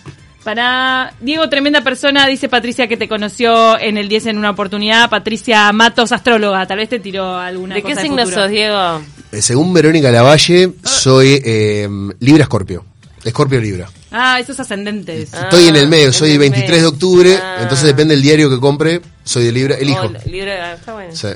Para 0.44 1.14
Diego, 1.20 1.50
tremenda 1.50 1.82
persona, 1.82 2.26
dice 2.26 2.48
Patricia 2.48 2.88
que 2.88 2.96
te 2.96 3.10
conoció 3.10 3.78
en 3.80 3.98
el 3.98 4.08
10 4.08 4.28
en 4.28 4.38
una 4.38 4.52
oportunidad. 4.52 5.10
Patricia 5.10 5.72
Matos, 5.74 6.12
astróloga, 6.14 6.66
tal 6.66 6.78
vez 6.78 6.88
te 6.90 7.00
tiró 7.00 7.36
alguna 7.38 7.76
¿De 7.76 7.82
cosa 7.82 7.96
qué 7.96 8.02
signo 8.02 8.24
futuro. 8.24 8.42
sos, 8.44 8.50
Diego? 8.52 9.02
Eh, 9.34 9.42
Según 9.42 9.74
Verónica 9.74 10.10
Lavalle, 10.10 10.72
soy 10.86 11.42
eh, 11.44 11.90
Libra 12.22 12.44
Escorpio. 12.44 12.86
Escorpio 13.26 13.60
Libra. 13.60 13.90
Ah, 14.10 14.40
esos 14.40 14.58
ascendentes. 14.58 15.34
Ah, 15.34 15.42
Estoy 15.44 15.68
en 15.68 15.76
el 15.76 15.90
medio, 15.90 16.06
en 16.08 16.14
soy 16.14 16.32
el 16.32 16.40
23 16.40 16.80
de 16.82 16.88
octubre, 16.88 17.36
Ah. 17.44 17.58
entonces 17.64 17.86
depende 17.86 18.14
del 18.16 18.24
diario 18.24 18.50
que 18.50 18.58
compre, 18.58 19.02
soy 19.26 19.46
de 19.46 19.52
Libra, 19.52 19.76
elijo. 19.76 20.06
Oh, 20.06 20.30
libre, 20.30 20.62
ah, 20.62 20.74
está 20.76 20.94
bueno. 20.94 21.14
Sí. 21.14 21.28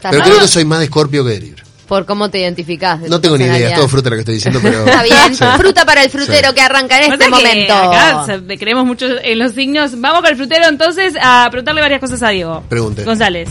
Pero 0.00 0.22
creo 0.22 0.38
que 0.38 0.46
soy 0.46 0.64
más 0.64 0.78
de 0.78 0.84
Escorpio 0.84 1.24
que 1.24 1.30
de 1.30 1.40
Libra. 1.40 1.64
Por 1.90 2.06
cómo 2.06 2.30
te 2.30 2.38
identificás. 2.38 3.00
de 3.00 3.08
No 3.08 3.20
tengo 3.20 3.36
ni 3.36 3.46
idea, 3.46 3.70
es 3.70 3.74
todo 3.74 3.88
fruta 3.88 4.10
lo 4.10 4.14
que 4.16 4.20
estoy 4.20 4.36
diciendo, 4.36 4.60
pero... 4.62 4.84
Está 4.86 5.02
bien. 5.02 5.34
Sí. 5.34 5.44
Fruta 5.58 5.84
para 5.84 6.04
el 6.04 6.08
frutero 6.10 6.50
Sí. 6.50 6.54
que 6.54 6.60
arranca 6.60 7.04
en 7.04 7.12
este 7.12 7.28
momento. 7.28 7.74
Acá 7.74 8.26
creemos 8.60 8.86
mucho 8.86 9.06
en 9.20 9.38
los 9.40 9.54
signos. 9.54 10.00
Vamos 10.00 10.20
con 10.20 10.30
el 10.30 10.36
frutero 10.36 10.66
entonces 10.68 11.14
a 11.20 11.48
preguntarle 11.50 11.80
varias 11.80 12.00
cosas 12.00 12.22
a 12.22 12.28
Diego. 12.28 12.62
Pregunte. 12.68 13.02
González. 13.02 13.48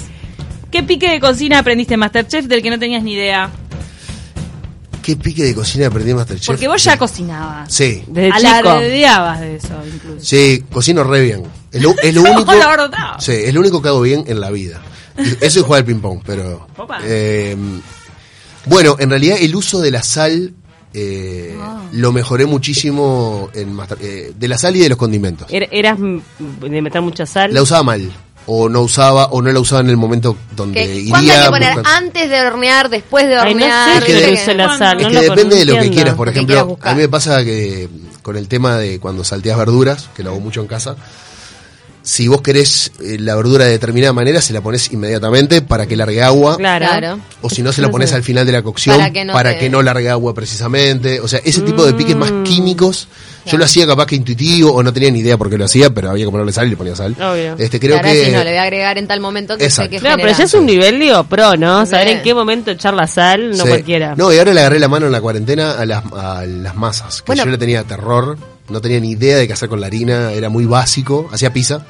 ¿Qué 0.71 0.83
pique 0.83 1.09
de 1.11 1.19
cocina 1.19 1.59
aprendiste 1.59 1.95
en 1.95 1.99
Masterchef 1.99 2.45
del 2.45 2.61
que 2.61 2.69
no 2.69 2.79
tenías 2.79 3.03
ni 3.03 3.13
idea? 3.15 3.49
¿Qué 5.01 5.15
pique 5.17 5.43
de 5.43 5.53
cocina 5.55 5.87
aprendí 5.87 6.11
en 6.11 6.17
Masterchef? 6.17 6.47
Porque 6.47 6.69
vos 6.69 6.81
ya 6.81 6.97
cocinabas. 6.97 7.73
Sí, 7.73 8.03
Desde 8.07 8.37
chico. 8.39 8.69
Alardeabas 8.69 9.39
de 9.41 9.55
eso, 9.57 9.73
incluso. 9.93 10.25
sí, 10.25 10.63
cocino 10.71 11.03
re 11.03 11.21
bien. 11.21 11.43
Es 11.73 11.81
lo, 11.81 11.93
es 12.01 12.13
lo 12.15 12.21
único... 12.31 12.53
Sí, 13.19 13.31
es 13.33 13.53
lo 13.53 13.59
único 13.59 13.81
que 13.81 13.89
hago 13.89 13.99
bien 13.99 14.23
en 14.27 14.39
la 14.39 14.49
vida. 14.49 14.79
Eso 15.41 15.59
es 15.59 15.65
jugar 15.65 15.79
al 15.79 15.85
ping-pong, 15.85 16.21
pero... 16.25 16.67
Opa. 16.77 16.99
eh, 17.03 17.57
bueno, 18.65 18.95
en 18.99 19.09
realidad 19.09 19.37
el 19.39 19.55
uso 19.55 19.79
de 19.81 19.91
la 19.91 20.03
sal 20.03 20.53
eh, 20.93 21.55
Ah. 21.61 21.83
lo 21.91 22.11
mejoré 22.11 22.45
muchísimo 22.47 23.49
en 23.53 23.73
Master- 23.73 23.99
eh, 24.01 24.33
de 24.35 24.47
la 24.47 24.57
sal 24.57 24.75
y 24.75 24.79
de 24.79 24.89
los 24.89 24.97
condimentos. 24.97 25.47
Er- 25.51 25.69
¿Eras 25.71 25.97
de 25.99 26.81
meter 26.81 27.01
mucha 27.01 27.25
sal? 27.27 27.53
La 27.53 27.61
usaba 27.61 27.83
mal, 27.83 28.11
o 28.47 28.67
no 28.69 28.81
usaba, 28.81 29.25
o 29.27 29.39
no 29.41 29.51
la 29.51 29.59
usaba 29.59 29.81
en 29.81 29.89
el 29.89 29.97
momento 29.97 30.35
donde 30.55 30.83
¿Qué? 30.83 30.95
iría. 30.95 31.09
¿Cuándo 31.11 31.31
hay 31.33 31.39
que 31.43 31.49
poner? 31.49 31.73
buscando- 31.75 31.89
¿Antes 31.89 32.29
de 32.31 32.41
hornear? 32.41 32.89
¿Después 32.89 33.27
de 33.27 33.35
Ay, 33.37 33.53
no 33.53 33.61
hornear? 33.65 33.91
sé 33.91 33.97
Es 33.99 34.03
que 34.05 34.13
qué 34.19 34.25
de- 34.27 34.33
usa 34.33 34.53
la 34.55 34.77
sal. 34.79 34.99
Es 34.99 35.03
no 35.13 35.19
que 35.21 35.29
depende 35.29 35.55
de 35.57 35.65
lo 35.65 35.79
que 35.79 35.89
quieras. 35.91 36.15
Por 36.15 36.27
ejemplo, 36.29 36.77
a 36.81 36.93
mí 36.95 37.01
me 37.01 37.09
pasa 37.09 37.43
que 37.43 37.87
con 38.23 38.35
el 38.35 38.47
tema 38.47 38.77
de 38.77 38.99
cuando 38.99 39.23
salteas 39.23 39.57
verduras, 39.59 40.09
que 40.15 40.23
lo 40.23 40.31
hago 40.31 40.39
mucho 40.39 40.61
en 40.61 40.67
casa, 40.67 40.95
si 42.09 42.27
vos 42.27 42.41
querés 42.41 42.91
eh, 43.03 43.17
la 43.19 43.35
verdura 43.35 43.65
de 43.65 43.71
determinada 43.71 44.13
manera, 44.13 44.41
se 44.41 44.51
la 44.51 44.61
pones 44.61 44.91
inmediatamente 44.91 45.61
para 45.61 45.85
que 45.85 45.95
largue 45.95 46.23
agua. 46.23 46.57
Claro. 46.57 47.19
O 47.43 47.51
si 47.51 47.61
no, 47.61 47.71
se 47.71 47.83
la 47.83 47.89
pones 47.91 48.13
al 48.13 48.23
final 48.23 48.47
de 48.47 48.51
la 48.51 48.63
cocción 48.63 48.97
Para 49.31 49.59
que 49.59 49.69
no 49.69 49.83
largue 49.83 50.09
agua 50.09 50.33
precisamente. 50.33 51.19
O 51.19 51.27
sea, 51.27 51.39
ese 51.43 51.61
tipo 51.61 51.85
de 51.85 51.93
piques 51.93 52.15
Mm. 52.15 52.19
más 52.19 52.31
químicos, 52.43 53.07
yo 53.45 53.59
lo 53.59 53.65
hacía 53.65 53.85
capaz 53.85 54.07
que 54.07 54.15
intuitivo 54.15 54.73
o 54.73 54.81
no 54.81 54.91
tenía 54.91 55.11
ni 55.11 55.19
idea 55.19 55.37
por 55.37 55.51
qué 55.51 55.57
lo 55.59 55.65
hacía, 55.65 55.91
pero 55.91 56.09
había 56.09 56.25
que 56.25 56.31
ponerle 56.31 56.51
sal 56.51 56.65
y 56.65 56.71
le 56.71 56.77
ponía 56.77 56.95
sal. 56.95 57.13
Obvio. 57.13 57.55
Este, 57.59 57.79
creo 57.79 58.01
que... 58.01 58.25
sí, 58.25 58.31
no, 58.31 58.43
le 58.43 58.49
voy 58.49 58.57
a 58.57 58.63
agregar 58.63 58.97
en 58.97 59.05
tal 59.07 59.19
momento 59.19 59.55
que 59.55 59.65
Exacto. 59.65 59.91
sé 59.91 59.95
que 59.97 59.99
Claro, 60.01 60.17
pero 60.19 60.35
ya 60.35 60.43
es 60.45 60.53
un 60.55 60.65
nivel, 60.65 60.99
digo, 60.99 61.23
pro, 61.25 61.55
¿no? 61.57 61.85
Sí. 61.85 61.91
Saber 61.91 62.07
en 62.07 62.21
qué 62.23 62.33
momento 62.33 62.71
echar 62.71 62.95
la 62.95 63.05
sal, 63.05 63.51
no 63.51 63.63
Sí. 63.65 63.69
cualquiera. 63.69 64.15
No, 64.17 64.33
y 64.33 64.39
ahora 64.39 64.53
le 64.55 64.61
agarré 64.61 64.79
la 64.79 64.87
mano 64.87 65.05
en 65.05 65.11
la 65.11 65.21
cuarentena 65.21 65.73
a 65.73 65.85
las, 65.85 66.03
a 66.11 66.43
las 66.45 66.75
masas, 66.75 67.21
que 67.21 67.27
Bueno. 67.27 67.45
yo 67.45 67.51
le 67.51 67.57
tenía 67.59 67.83
terror, 67.83 68.35
no 68.69 68.81
tenía 68.81 68.99
ni 68.99 69.11
idea 69.11 69.37
de 69.37 69.47
qué 69.47 69.53
hacer 69.53 69.69
con 69.69 69.79
la 69.81 69.87
harina, 69.87 70.31
era 70.31 70.49
muy 70.49 70.65
básico, 70.65 71.29
hacía 71.31 71.51
pizza, 71.53 71.85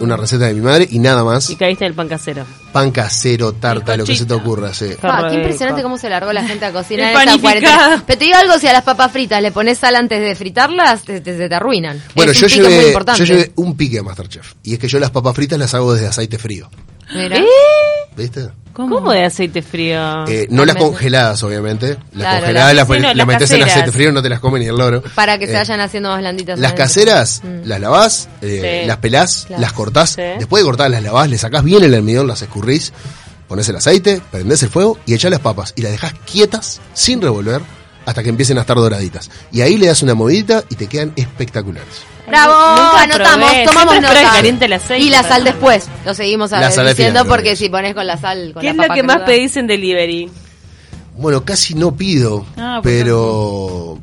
una 0.00 0.16
receta 0.16 0.46
de 0.46 0.54
mi 0.54 0.60
madre 0.60 0.86
y 0.90 0.98
nada 0.98 1.24
más. 1.24 1.50
Y 1.50 1.56
caíste 1.56 1.84
en 1.84 1.90
el 1.90 1.94
pan 1.94 2.08
casero. 2.08 2.44
Pan 2.72 2.90
casero, 2.90 3.52
tarta, 3.54 3.96
lo 3.96 4.04
que 4.04 4.16
se 4.16 4.24
te 4.26 4.34
ocurra, 4.34 4.72
sí. 4.72 4.86
Ah, 5.02 5.26
qué 5.28 5.36
impresionante 5.36 5.82
cómo 5.82 5.98
se 5.98 6.08
largó 6.08 6.32
la 6.32 6.46
gente 6.46 6.64
a 6.64 6.72
cocinar 6.72 7.06
en 7.12 7.16
esa 7.16 7.24
panificado. 7.38 7.42
cuarentena. 7.42 8.04
Pero 8.06 8.18
te 8.18 8.24
digo 8.24 8.36
algo, 8.36 8.58
si 8.58 8.66
a 8.68 8.72
las 8.72 8.82
papas 8.82 9.10
fritas 9.12 9.42
le 9.42 9.52
pones 9.52 9.78
sal 9.78 9.96
antes 9.96 10.20
de 10.20 10.34
fritarlas, 10.34 11.02
te, 11.02 11.20
te- 11.20 11.36
se 11.36 11.48
te 11.48 11.54
arruinan. 11.54 12.02
Bueno, 12.14 12.32
yo 12.32 12.46
llevé, 12.46 12.92
yo 13.16 13.24
llevé 13.24 13.52
un 13.56 13.76
pique 13.76 13.98
a 13.98 14.02
Masterchef, 14.02 14.54
y 14.62 14.74
es 14.74 14.78
que 14.78 14.88
yo 14.88 14.98
las 14.98 15.10
papas 15.10 15.34
fritas 15.34 15.58
las 15.58 15.74
hago 15.74 15.92
desde 15.94 16.06
aceite 16.08 16.38
frío, 16.38 16.70
Mira. 17.14 17.36
¿Eh? 17.38 17.44
¿viste? 18.16 18.48
¿Cómo, 18.72 19.10
de 19.10 19.24
aceite 19.24 19.60
frío? 19.60 20.24
Eh, 20.28 20.46
no 20.50 20.64
las 20.64 20.76
congeladas, 20.76 21.42
obviamente. 21.42 21.96
Las 22.12 22.12
Claro, 22.12 22.36
congeladas 22.40 22.74
las- 22.76 23.16
las, 23.16 23.26
metes 23.26 23.50
en 23.50 23.62
aceite 23.64 23.90
frío, 23.90 24.12
no 24.12 24.22
te 24.22 24.28
las 24.28 24.38
come 24.38 24.60
ni 24.60 24.66
el 24.66 24.76
loro. 24.76 25.02
Para 25.16 25.36
que 25.36 25.46
se 25.46 25.52
Eh, 25.52 25.56
vayan 25.56 25.80
haciendo 25.80 26.10
más 26.10 26.20
blanditas. 26.20 26.58
Las 26.60 26.74
caseras, 26.74 27.40
Mm. 27.42 27.66
las 27.66 27.80
lavás, 27.80 28.28
eh, 28.40 28.80
Sí. 28.82 28.86
las 28.86 28.98
pelás, 28.98 29.44
Claro. 29.48 29.62
las 29.62 29.72
cortás. 29.72 30.10
Sí. 30.10 30.22
Después 30.38 30.62
de 30.62 30.66
cortadas 30.66 30.92
las 30.92 31.02
lavás, 31.02 31.28
le 31.28 31.38
sacás 31.38 31.64
bien 31.64 31.82
el 31.82 31.92
almidón, 31.94 32.28
las 32.28 32.40
escurrís, 32.42 32.92
pones 33.48 33.68
el 33.68 33.74
aceite, 33.76 34.20
prendés 34.30 34.62
el 34.62 34.68
fuego 34.68 34.96
y 35.06 35.14
echás 35.14 35.32
las 35.32 35.40
papas. 35.40 35.72
Y 35.74 35.82
las 35.82 35.90
dejás 35.90 36.12
quietas, 36.30 36.80
sin 36.94 37.20
revolver, 37.20 37.60
hasta 38.06 38.22
que 38.22 38.28
empiecen 38.28 38.58
a 38.58 38.60
estar 38.60 38.76
doraditas. 38.76 39.28
Y 39.50 39.60
ahí 39.62 39.76
le 39.76 39.88
das 39.88 40.02
una 40.04 40.14
movidita 40.14 40.62
y 40.68 40.76
te 40.76 40.86
quedan 40.86 41.12
espectaculares. 41.16 41.88
Bravo, 42.28 42.52
Nunca 42.70 43.02
anotamos, 43.02 43.50
probé, 43.50 43.64
tomamos 43.64 43.92
siempre 43.94 44.22
nota. 44.22 44.32
caliente 44.32 44.64
el 44.66 44.72
aceite 44.74 45.04
y 45.04 45.10
la 45.10 45.22
sal 45.22 45.44
después, 45.44 45.88
lo 46.04 46.14
seguimos 46.14 46.50
La 46.50 46.70
sal 46.70 46.86
al 46.86 46.94
diciendo 46.94 47.20
final, 47.22 47.36
porque 47.36 47.56
si 47.56 47.68
pones 47.68 47.94
con 47.94 48.06
la 48.06 48.16
sal, 48.16 48.52
con 48.52 48.60
¿Qué 48.60 48.66
la 48.66 48.70
es 48.72 48.76
lo 48.76 48.82
papa 48.82 48.94
que 48.94 49.02
más 49.02 49.16
cruda- 49.16 49.26
pedís 49.26 49.56
en 49.56 49.66
delivery? 49.66 50.30
Bueno, 51.16 51.44
casi 51.44 51.74
no 51.74 51.94
pido, 51.96 52.44
Ah, 52.56 52.80
pues 52.82 52.94
pero 53.02 53.98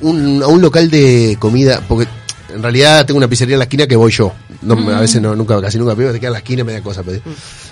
un, 0.00 0.42
a 0.42 0.46
un 0.48 0.60
local 0.60 0.90
de 0.90 1.36
comida, 1.38 1.80
porque 1.88 2.06
en 2.54 2.62
realidad 2.62 3.06
tengo 3.06 3.18
una 3.18 3.28
pizzería 3.28 3.54
en 3.54 3.58
la 3.60 3.64
esquina 3.64 3.86
que 3.86 3.96
voy 3.96 4.12
yo. 4.12 4.32
No, 4.62 4.74
A 4.94 5.00
veces 5.00 5.20
no, 5.20 5.34
nunca, 5.34 5.60
casi 5.60 5.78
nunca 5.78 5.94
pido, 5.94 6.12
te 6.12 6.18
queda 6.20 6.28
en 6.28 6.32
la 6.34 6.38
esquina 6.38 6.60
y 6.62 6.64
me 6.64 6.72
da 6.72 6.82
cosa 6.82 7.02
pedir. 7.02 7.22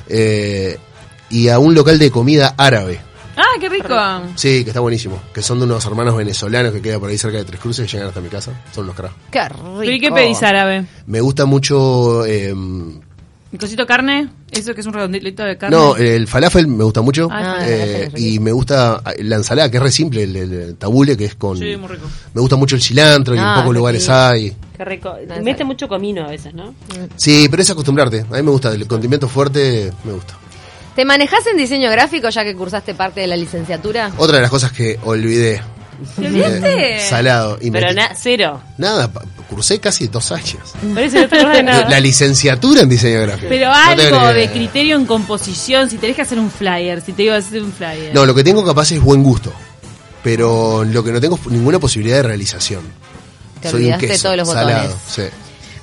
Eh, 0.08 0.78
y 1.30 1.48
a 1.48 1.58
un 1.58 1.74
local 1.74 1.98
de 1.98 2.10
comida 2.10 2.54
árabe. 2.56 3.00
Ah, 3.36 3.44
qué 3.60 3.68
rico. 3.68 3.94
Sí, 4.36 4.62
que 4.64 4.70
está 4.70 4.80
buenísimo. 4.80 5.20
Que 5.32 5.42
son 5.42 5.58
de 5.58 5.64
unos 5.64 5.84
hermanos 5.86 6.16
venezolanos 6.16 6.72
que 6.72 6.82
queda 6.82 6.98
por 6.98 7.08
ahí 7.10 7.18
cerca 7.18 7.38
de 7.38 7.44
Tres 7.44 7.60
Cruces 7.60 7.86
que 7.86 7.92
llegan 7.92 8.08
hasta 8.08 8.20
mi 8.20 8.28
casa. 8.28 8.52
Son 8.74 8.86
los 8.86 8.94
cracks. 8.94 9.14
Qué 9.30 9.48
rico. 9.48 9.76
¿Pero 9.80 9.92
y 9.92 10.00
qué 10.00 10.10
pedís 10.12 10.42
árabe? 10.42 10.84
Me 11.06 11.20
gusta 11.20 11.46
mucho. 11.46 12.24
eh, 12.26 12.54
¿El 13.52 13.58
cosito 13.58 13.86
carne? 13.86 14.30
¿Eso 14.50 14.74
que 14.74 14.80
es 14.80 14.86
un 14.86 14.94
redondito 14.94 15.42
de 15.44 15.58
carne? 15.58 15.76
no, 15.76 15.94
el 15.96 16.26
falafel 16.26 16.66
me 16.66 16.84
gusta 16.84 17.02
mucho. 17.02 17.28
Ah, 17.30 17.58
eh, 17.62 18.10
y 18.16 18.38
me 18.38 18.50
gusta 18.50 19.02
la 19.18 19.36
ensalada, 19.36 19.70
que 19.70 19.76
es 19.76 19.82
re 19.82 19.90
simple, 19.92 20.22
el, 20.22 20.36
el 20.36 20.76
tabule, 20.76 21.16
que 21.18 21.26
es 21.26 21.34
con. 21.34 21.58
Sí, 21.58 21.76
muy 21.76 21.88
rico. 21.88 22.06
Me 22.32 22.40
gusta 22.40 22.56
mucho 22.56 22.76
el 22.76 22.82
cilantro 22.82 23.34
y 23.34 23.38
Ah, 23.38 23.42
en 23.56 23.60
pocos 23.60 23.72
qué 23.72 23.78
lugares 23.78 24.02
rico. 24.04 24.14
hay. 24.14 24.56
Qué 24.76 24.84
rico. 24.86 25.14
Mete 25.42 25.64
mucho 25.64 25.86
comino 25.86 26.24
a 26.24 26.28
veces, 26.28 26.54
¿no? 26.54 26.74
Sí, 27.16 27.46
pero 27.50 27.62
es 27.62 27.68
acostumbrarte. 27.70 28.20
A 28.30 28.36
mí 28.36 28.42
me 28.42 28.50
gusta. 28.50 28.72
El 28.72 28.86
condimento 28.86 29.28
fuerte 29.28 29.92
me 30.04 30.12
gusta. 30.12 30.34
¿Te 30.94 31.04
manejás 31.04 31.46
en 31.46 31.56
diseño 31.56 31.90
gráfico 31.90 32.28
ya 32.28 32.44
que 32.44 32.54
cursaste 32.54 32.94
parte 32.94 33.20
de 33.20 33.26
la 33.26 33.36
licenciatura? 33.36 34.12
Otra 34.18 34.36
de 34.36 34.42
las 34.42 34.50
cosas 34.50 34.72
que 34.72 34.98
olvidé. 35.04 35.62
¿Te 36.18 36.26
olvidaste? 36.26 36.96
Eh, 36.96 37.08
salado. 37.08 37.58
Y 37.60 37.70
Pero 37.70 37.92
na- 37.94 38.10
cero. 38.14 38.60
Nada, 38.76 39.10
cursé 39.48 39.78
casi 39.80 40.08
dos 40.08 40.32
años. 40.32 40.72
Por 40.92 40.98
eso 41.02 41.20
no 41.20 41.28
te 41.28 41.36
acordás 41.36 41.56
de 41.56 41.62
nada. 41.62 41.88
La 41.88 42.00
licenciatura 42.00 42.82
en 42.82 42.88
diseño 42.88 43.22
gráfico. 43.22 43.46
Pero 43.48 43.66
No 43.68 43.74
algo 43.74 44.32
de 44.34 44.50
criterio 44.50 44.96
en 44.96 45.06
composición, 45.06 45.88
si 45.88 45.96
tenés 45.98 46.16
que 46.16 46.22
hacer 46.22 46.38
un 46.38 46.50
flyer, 46.50 47.00
si 47.00 47.12
te 47.12 47.22
digo 47.22 47.34
hacer 47.34 47.62
un 47.62 47.72
flyer. 47.72 48.12
No, 48.14 48.26
lo 48.26 48.34
que 48.34 48.44
tengo 48.44 48.64
capaz 48.64 48.90
es 48.92 49.00
buen 49.00 49.22
gusto. 49.22 49.52
Pero 50.22 50.84
lo 50.84 51.02
que 51.02 51.10
no 51.12 51.20
tengo 51.20 51.36
es 51.36 51.46
ninguna 51.46 51.78
posibilidad 51.78 52.16
de 52.18 52.22
realización. 52.24 52.82
Te 53.60 53.68
Soy 53.70 53.80
un 53.80 53.84
olvidaste 53.84 54.06
queso, 54.08 54.22
todos 54.24 54.36
los 54.36 54.48
botones. 54.48 54.74
salado, 54.76 54.96
sí. 55.08 55.22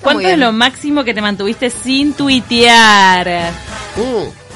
¿Cuánto 0.01 0.27
es 0.29 0.37
lo 0.37 0.51
máximo 0.51 1.03
que 1.03 1.13
te 1.13 1.21
mantuviste 1.21 1.69
sin 1.69 2.13
tuitear? 2.13 3.51
Mm. 3.95 4.48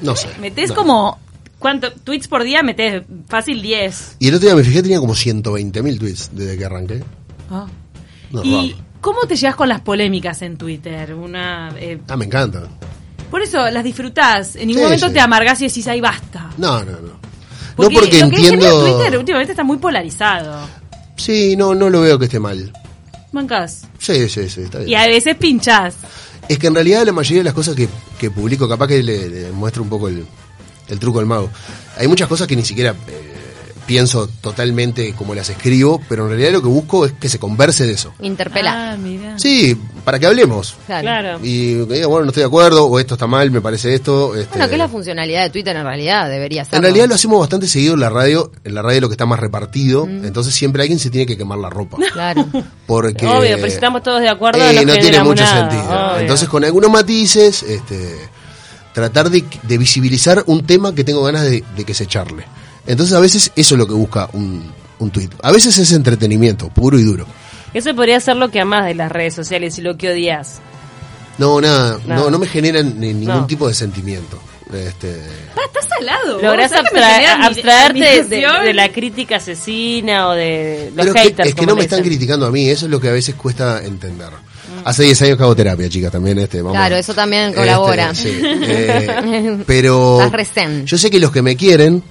No 0.00 0.16
sé. 0.16 0.28
Metés 0.40 0.70
no. 0.70 0.74
como... 0.76 1.18
¿Cuánto? 1.58 1.90
Tweets 1.92 2.28
por 2.28 2.44
día 2.44 2.62
metés 2.62 3.02
fácil 3.26 3.60
10. 3.60 4.16
Y 4.20 4.28
el 4.28 4.34
otro 4.36 4.46
día 4.46 4.54
me 4.54 4.62
fijé, 4.62 4.80
tenía 4.80 5.00
como 5.00 5.14
120 5.16 5.82
mil 5.82 5.98
tweets 5.98 6.30
desde 6.32 6.56
que 6.56 6.64
arranqué. 6.64 7.02
Ah. 7.50 7.66
No, 8.30 8.44
¿Y 8.44 8.70
raro. 8.72 8.84
cómo 9.00 9.18
te 9.26 9.34
llevas 9.34 9.56
con 9.56 9.68
las 9.68 9.80
polémicas 9.80 10.40
en 10.42 10.56
Twitter? 10.56 11.14
Una, 11.14 11.72
eh, 11.76 11.98
Ah, 12.08 12.16
me 12.16 12.26
encanta. 12.26 12.62
por 13.28 13.42
eso 13.42 13.68
las 13.70 13.82
disfrutás. 13.82 14.54
En 14.54 14.68
ningún 14.68 14.82
Sí, 14.82 14.84
momento 14.84 15.08
sí. 15.08 15.14
te 15.14 15.20
amargás 15.20 15.60
y 15.60 15.66
decís, 15.66 15.88
ahí 15.88 16.00
basta. 16.00 16.48
No, 16.58 16.84
no, 16.84 16.92
no. 16.92 17.18
Porque 17.74 17.94
no 17.94 18.00
porque 18.02 18.20
lo 18.20 18.30
que 18.30 18.36
entiendo. 18.36 18.96
Twitter 18.96 19.18
últimamente 19.18 19.52
está 19.52 19.64
muy 19.64 19.78
polarizado. 19.78 20.60
Sí, 21.16 21.56
no, 21.56 21.74
no 21.74 21.90
lo 21.90 22.02
veo 22.02 22.20
que 22.20 22.26
esté 22.26 22.38
mal. 22.38 22.72
Mancás. 23.32 23.82
Sí, 23.98 24.28
sí, 24.28 24.48
sí, 24.48 24.60
está 24.60 24.78
bien. 24.78 24.90
Y 24.90 24.94
a 24.94 25.08
veces 25.08 25.34
pinchás. 25.36 25.96
Es 26.48 26.56
que 26.56 26.68
en 26.68 26.74
realidad 26.74 27.04
la 27.04 27.12
mayoría 27.12 27.38
de 27.40 27.44
las 27.44 27.54
cosas 27.54 27.74
que, 27.74 27.88
que 28.18 28.30
publico, 28.30 28.68
capaz 28.68 28.88
que 28.88 29.02
le, 29.02 29.28
le 29.28 29.50
muestro 29.52 29.82
un 29.82 29.88
poco 29.88 30.08
el, 30.08 30.26
el 30.88 30.98
truco 30.98 31.18
del 31.18 31.26
mago. 31.26 31.50
Hay 31.96 32.08
muchas 32.08 32.28
cosas 32.28 32.46
que 32.46 32.56
ni 32.56 32.64
siquiera 32.64 32.94
eh, 33.06 33.72
pienso 33.86 34.28
totalmente 34.40 35.14
como 35.14 35.34
las 35.34 35.48
escribo, 35.48 36.00
pero 36.08 36.24
en 36.24 36.30
realidad 36.30 36.52
lo 36.52 36.62
que 36.62 36.68
busco 36.68 37.06
es 37.06 37.12
que 37.12 37.28
se 37.28 37.38
converse 37.38 37.86
de 37.86 37.92
eso. 37.92 38.12
Interpela. 38.20 38.92
Ah, 38.92 38.96
mira. 38.96 39.38
Sí, 39.38 39.76
para 40.08 40.18
que 40.18 40.24
hablemos. 40.24 40.74
Claro. 40.86 41.38
Y 41.42 41.84
que 41.84 41.92
diga, 41.96 42.06
bueno, 42.06 42.24
no 42.24 42.30
estoy 42.30 42.40
de 42.40 42.46
acuerdo, 42.46 42.86
o 42.86 42.98
esto 42.98 43.12
está 43.16 43.26
mal, 43.26 43.50
me 43.50 43.60
parece 43.60 43.92
esto. 43.94 44.34
Este, 44.34 44.48
Bueno, 44.52 44.66
que 44.66 44.74
es 44.76 44.78
la 44.78 44.88
funcionalidad 44.88 45.42
de 45.42 45.50
Twitter 45.50 45.76
en 45.76 45.84
realidad, 45.84 46.30
debería 46.30 46.64
ser. 46.64 46.76
en 46.76 46.82
realidad 46.84 47.08
lo 47.08 47.14
hacemos 47.14 47.38
bastante 47.40 47.68
seguido 47.68 47.92
en 47.92 48.00
la 48.00 48.08
radio, 48.08 48.50
en 48.64 48.74
la 48.74 48.80
radio 48.80 49.02
lo 49.02 49.08
que 49.10 49.12
está 49.12 49.26
más 49.26 49.38
repartido, 49.38 50.06
entonces 50.08 50.54
siempre 50.54 50.80
alguien 50.80 50.98
se 50.98 51.10
tiene 51.10 51.26
que 51.26 51.36
quemar 51.36 51.58
la 51.58 51.68
ropa. 51.68 51.98
Claro. 52.10 52.48
Porque 52.86 53.26
Obvio, 53.26 53.56
pero 53.56 53.66
si 53.66 53.74
estamos 53.74 54.02
todos 54.02 54.22
de 54.22 54.30
acuerdo, 54.30 54.64
eh, 54.64 54.82
no, 54.86 54.94
tiene 54.94 55.22
mucho 55.22 55.42
nada. 55.42 55.70
sentido. 55.70 55.84
Obvio. 55.90 56.20
Entonces 56.20 56.48
con 56.48 56.64
algunos 56.64 56.90
matices, 56.90 57.62
este, 57.64 58.16
tratar 58.94 59.28
de, 59.28 59.44
de 59.62 59.76
visibilizar 59.76 60.42
un 60.46 60.64
tema 60.64 60.94
que 60.94 61.04
tengo 61.04 61.22
ganas 61.22 61.42
de, 61.42 61.62
de 61.76 61.84
que 61.84 61.92
se 61.92 62.06
charle. 62.06 62.44
Entonces 62.86 63.14
a 63.14 63.20
veces 63.20 63.52
eso 63.56 63.74
es 63.74 63.78
lo 63.78 63.86
que 63.86 63.92
busca 63.92 64.30
un, 64.32 64.72
un 65.00 65.10
tweet. 65.10 65.28
A 65.42 65.52
veces 65.52 65.76
es 65.76 65.92
entretenimiento, 65.92 66.70
puro 66.70 66.98
y 66.98 67.02
duro. 67.02 67.26
Eso 67.74 67.94
podría 67.94 68.18
ser 68.20 68.36
lo 68.36 68.50
que 68.50 68.60
amás 68.60 68.86
de 68.86 68.94
las 68.94 69.10
redes 69.12 69.34
sociales 69.34 69.78
y 69.78 69.82
lo 69.82 69.96
que 69.96 70.10
odias. 70.10 70.60
No, 71.38 71.60
nada, 71.60 71.98
Nada. 72.06 72.22
no, 72.22 72.30
no 72.30 72.38
me 72.38 72.46
generan 72.46 72.98
ni- 72.98 73.14
ningún 73.14 73.26
No. 73.42 73.46
tipo 73.46 73.68
de 73.68 73.74
sentimiento. 73.74 74.38
Este, 74.72 75.10
estás 75.64 75.86
salado. 75.88 76.42
Lográs 76.42 76.70
¿Sabes 76.70 76.90
que 76.90 76.96
me 76.98 77.02
abstra- 77.06 77.46
abstraerte 77.46 78.24
de, 78.24 78.74
la 78.74 78.90
crítica 78.90 79.36
asesina 79.36 80.28
o 80.28 80.32
de 80.32 80.92
los 80.94 81.06
pero 81.06 81.08
es 81.08 81.14
que, 81.14 81.28
haters. 81.28 81.48
es 81.50 81.54
que 81.54 81.66
no 81.66 81.74
me 81.76 81.82
están 81.82 82.02
criticando 82.02 82.44
a 82.44 82.50
mí, 82.50 82.68
eso 82.68 82.84
es 82.86 82.90
lo 82.90 83.00
que 83.00 83.08
a 83.08 83.12
veces 83.12 83.34
cuesta 83.34 83.82
entender. 83.82 84.28
Hace 84.84 85.04
10 85.04 85.22
años 85.22 85.36
que 85.38 85.42
hago 85.44 85.56
terapia, 85.56 85.88
chicas, 85.88 86.12
también. 86.12 86.38
Este, 86.38 86.58
vamos 86.60 86.76
Claro, 86.76 86.96
a- 86.96 86.98
eso 86.98 87.14
también 87.14 87.54
colabora. 87.54 88.14
sí, 88.14 88.28
eh, 88.42 89.58
pero 89.66 90.20
yo 90.84 90.98
sé 90.98 91.10
que 91.10 91.18
los 91.18 91.30
que 91.32 91.40
me 91.40 91.56
quieren 91.56 92.02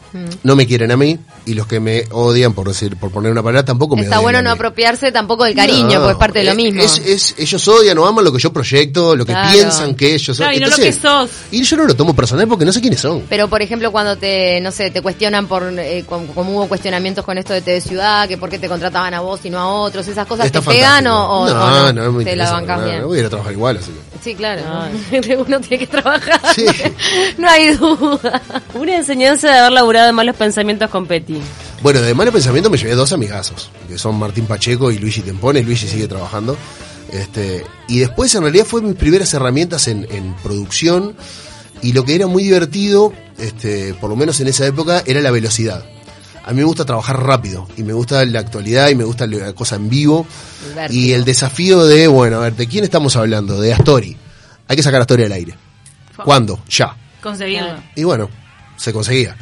no 0.44 0.56
me 0.56 0.66
quieren 0.68 0.92
a 0.92 0.98
mí 0.98 1.18
y 1.46 1.54
los 1.54 1.68
que 1.68 1.80
me 1.80 2.04
odian, 2.12 2.54
por 2.54 2.68
decir, 2.68 2.96
por 2.98 3.12
poner 3.12 3.32
una 3.32 3.42
palabra, 3.44 3.64
tampoco 3.66 3.96
me 3.96 4.04
Está 4.04 4.16
odian 4.18 4.24
bueno 4.24 4.40
a 4.40 4.42
no 4.42 4.52
apropiarse 4.52 5.12
tampoco 5.12 5.44
del 5.46 5.56
cariño, 5.56 5.88
No, 6.00 6.00
porque 6.00 6.12
es 6.12 6.18
parte 6.18 6.40
de 6.40 6.46
lo 6.46 6.52
eh, 6.52 6.56
mismo. 6.56 6.82
Es, 6.82 6.98
es- 7.00 7.36
ellos 7.38 7.68
odian 7.68 7.98
o 7.98 8.06
aman 8.06 8.24
lo 8.26 8.32
que 8.32 8.40
yo 8.40 8.52
proyecto, 8.54 9.16
lo 9.16 9.26
que 9.26 9.32
Claro. 9.34 9.52
piensan 9.52 9.96
que 9.96 10.14
ellos 10.16 10.36
son. 10.38 10.54
Y 10.54 10.60
no 10.60 10.68
lo 10.68 10.76
que 10.76 10.92
sos. 10.94 11.30
Y 11.52 11.64
yo 11.64 11.78
no 11.78 11.86
lo 11.86 11.96
tomo 11.96 12.16
personal 12.16 12.48
porque 12.48 12.66
no 12.66 12.72
sé 12.74 12.82
quiénes 12.82 13.00
son. 13.00 13.24
Pero 13.30 13.48
por 13.48 13.62
ejemplo 13.62 13.92
cuando 13.92 14.18
te, 14.18 14.60
no 14.62 14.72
sé, 14.72 14.92
te 14.92 15.02
cuestionan 15.02 15.48
por, 15.48 15.64
eh, 15.78 16.04
como, 16.08 16.28
como 16.34 16.52
hubo 16.56 16.68
cuestionamientos 16.68 17.24
con 17.26 17.38
esto 17.38 17.54
de 17.54 17.62
TV 17.62 17.82
Ciudad, 17.82 18.28
que 18.28 18.38
por 18.38 18.50
qué 18.50 18.60
te 18.60 18.68
contrataban 18.68 19.14
a 19.14 19.20
vos 19.22 19.40
y 19.44 19.50
no 19.50 19.60
a 19.60 19.68
otros, 19.68 20.08
esas 20.08 20.26
cosas 20.28 20.46
Está 20.48 20.62
te 20.62 20.68
pegan 20.68 21.08
o, 21.08 21.42
o- 21.44 21.50
no, 21.50 21.94
no, 21.94 22.04
no 22.04 22.12
me 22.12 22.24
te 22.24 22.36
la 22.36 22.52
bancas 22.52 22.80
no, 22.80 22.86
bien. 22.86 23.02
no 23.02 23.08
voy 23.08 23.18
a 23.18 23.20
ir 23.22 23.26
a 23.26 23.30
trabajar 23.30 23.54
igual, 23.54 23.78
así 23.78 23.92
que. 23.92 24.18
Sí, 24.24 24.36
claro. 24.36 24.62
No. 24.66 25.44
Uno 25.48 25.60
tiene 25.62 25.80
que 25.80 25.88
trabajar. 25.88 26.42
Sí. 26.56 26.66
no 27.38 27.48
hay 27.50 27.74
duda. 27.76 28.42
Una 28.74 28.96
enseñanza 28.98 29.48
de 29.52 29.58
haber 29.60 29.72
laburado 29.74 30.07
en 30.10 30.16
malos 30.16 30.36
pensamientos 30.36 30.90
con 30.90 31.06
Petty. 31.06 31.40
Bueno, 31.82 32.02
de 32.02 32.14
malo 32.14 32.32
pensamiento 32.32 32.70
me 32.70 32.78
llevé 32.78 32.96
dos 32.96 33.12
amigazos, 33.14 33.70
que 33.88 33.98
son 33.98 34.18
Martín 34.18 34.46
Pacheco 34.46 34.92
y 34.92 34.98
Luigi 34.98 35.22
Tempone. 35.22 35.62
Luigi 35.64 35.88
sigue 35.88 36.08
trabajando. 36.08 36.58
Este, 37.12 37.64
y 37.88 38.00
después, 38.00 38.34
en 38.36 38.42
realidad, 38.42 38.66
fue 38.66 38.82
mis 38.82 38.96
primeras 38.96 39.34
herramientas 39.34 39.88
en, 39.88 40.08
en 40.10 40.36
producción. 40.44 41.16
Y 41.82 41.94
lo 41.94 42.04
que 42.04 42.16
era 42.16 42.28
muy 42.28 42.44
divertido, 42.44 43.14
este, 43.38 43.94
por 43.94 44.10
lo 44.10 44.16
menos 44.16 44.40
en 44.40 44.48
esa 44.48 44.66
época, 44.66 45.04
era 45.06 45.22
la 45.22 45.32
velocidad. 45.32 45.86
A 46.44 46.52
mí 46.52 46.60
me 46.60 46.64
gusta 46.64 46.86
trabajar 46.86 47.22
rápido 47.22 47.68
y 47.76 47.84
me 47.84 47.92
gusta 47.92 48.24
la 48.26 48.40
actualidad 48.40 48.88
y 48.88 48.96
me 48.96 49.04
gusta 49.04 49.28
la 49.28 49.52
cosa 49.54 49.76
en 49.76 49.90
vivo. 49.90 50.26
Y 50.90 51.12
el 51.12 51.26
desafío 51.26 51.86
de, 51.86 52.08
bueno, 52.08 52.38
a 52.38 52.40
ver, 52.40 52.56
¿de 52.56 52.68
quién 52.68 52.86
estamos 52.86 53.18
hablando? 53.18 53.60
De 53.60 53.74
Astori. 53.74 54.16
Hay 54.68 54.76
que 54.78 54.82
sacar 54.82 55.02
a 55.02 55.04
Astori 55.04 55.24
al 55.24 55.34
aire. 55.34 55.56
¿Cuándo? 56.24 56.64
Ya. 56.70 56.96
Conseguirlo. 57.22 57.84
Y 57.96 58.04
bueno, 58.06 58.30
se 58.78 58.94
conseguía. 58.94 59.36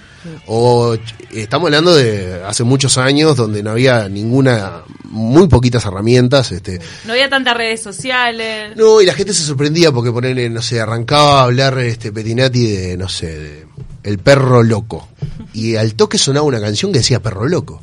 O 0.47 0.95
estamos 1.31 1.67
hablando 1.67 1.95
de 1.95 2.43
hace 2.43 2.63
muchos 2.63 2.97
años 2.97 3.35
donde 3.35 3.63
no 3.63 3.71
había 3.71 4.07
ninguna, 4.09 4.83
muy 5.03 5.47
poquitas 5.47 5.85
herramientas. 5.85 6.51
Este, 6.51 6.79
No 7.05 7.13
había 7.13 7.29
tantas 7.29 7.55
redes 7.55 7.81
sociales. 7.81 8.75
no, 8.75 9.01
y 9.01 9.05
la 9.05 9.13
gente 9.13 9.33
se 9.33 9.43
sorprendía 9.43 9.91
porque 9.91 10.11
ponerle, 10.11 10.49
no 10.49 10.61
sé, 10.61 10.79
arrancaba 10.81 11.41
a 11.41 11.43
hablar 11.43 11.77
este 11.79 12.11
Petinati 12.11 12.65
de, 12.67 12.97
no 12.97 13.09
sé, 13.09 13.27
de 13.27 13.67
El 14.03 14.19
perro 14.19 14.63
loco. 14.63 15.07
Y 15.53 15.75
al 15.75 15.95
toque 15.95 16.17
sonaba 16.17 16.45
una 16.45 16.59
canción 16.59 16.91
que 16.91 16.99
decía 16.99 17.21
perro 17.21 17.47
loco. 17.47 17.81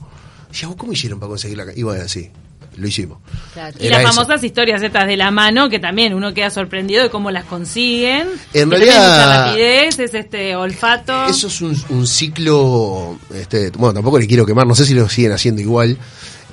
¿vos 0.67 0.77
cómo 0.77 0.93
hicieron 0.93 1.19
para 1.19 1.31
conseguir 1.31 1.57
la 1.57 1.65
canción? 1.65 1.81
Y 1.81 1.83
bueno, 1.85 2.05
así, 2.05 2.31
lo 2.77 2.87
hicimos. 2.87 3.19
Claro. 3.53 3.77
Y 3.81 3.87
Era 3.87 3.99
las 3.99 4.11
eso. 4.11 4.15
famosas 4.23 4.45
historias 4.45 4.83
estas 4.83 5.07
de 5.07 5.17
la 5.17 5.31
mano, 5.31 5.69
que 5.69 5.79
también 5.79 6.15
uno 6.15 6.33
queda 6.35 6.51
sorprendido 6.51 7.03
de 7.03 7.11
cómo 7.11 7.31
las 7.31 7.45
consiguen. 7.45 8.29
En 8.55 8.71
realidad- 8.71 9.47
rapidez, 9.49 9.99
es 9.99 10.15
este 10.15 10.57
olfato. 10.57 11.27
Eso 11.27 11.47
es 11.49 11.61
un, 11.61 11.77
un 11.91 12.07
ciclo, 12.07 13.19
este, 13.35 13.71
bueno, 13.71 13.95
tampoco 13.95 14.19
le 14.19 14.27
quiero 14.27 14.47
quemar, 14.47 14.67
no 14.67 14.75
sé 14.75 14.85
si 14.87 14.95
lo 14.95 15.09
siguen 15.09 15.33
haciendo 15.33 15.61
igual. 15.61 15.97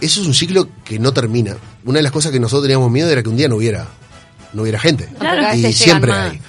Eso 0.02 0.22
es 0.22 0.28
un 0.28 0.34
ciclo 0.34 0.68
que 0.84 1.00
no 1.00 1.12
termina. 1.14 1.56
Una 1.86 1.98
de 2.00 2.04
las 2.04 2.12
cosas 2.12 2.32
que 2.32 2.40
nosotros 2.40 2.64
teníamos 2.64 2.90
miedo 2.92 3.10
era 3.10 3.22
que 3.24 3.30
un 3.30 3.36
día 3.38 3.48
no 3.50 3.56
hubiera, 3.58 3.88
no 4.54 4.62
hubiera 4.62 4.80
gente. 4.80 5.10
Claro. 5.20 5.56
Y 5.58 5.74
siempre 5.74 6.12
hay. 6.12 6.38
más. 6.38 6.48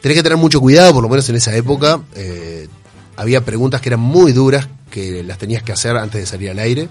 Tenés 0.00 0.16
que 0.18 0.22
tener 0.22 0.38
mucho 0.38 0.60
cuidado, 0.60 0.92
por 0.92 1.02
lo 1.02 1.08
menos 1.08 1.28
en 1.28 1.36
esa 1.36 1.54
época. 1.54 2.00
eh, 2.14 2.68
había 3.16 3.44
preguntas 3.44 3.80
que 3.80 3.90
eran 3.90 4.00
muy 4.00 4.32
duras, 4.32 4.68
que 4.90 5.22
las 5.22 5.36
tenías 5.38 5.62
que 5.62 5.70
hacer 5.72 5.96
antes 5.96 6.20
de 6.20 6.26
salir 6.26 6.50
al 6.50 6.58
aire. 6.58 6.88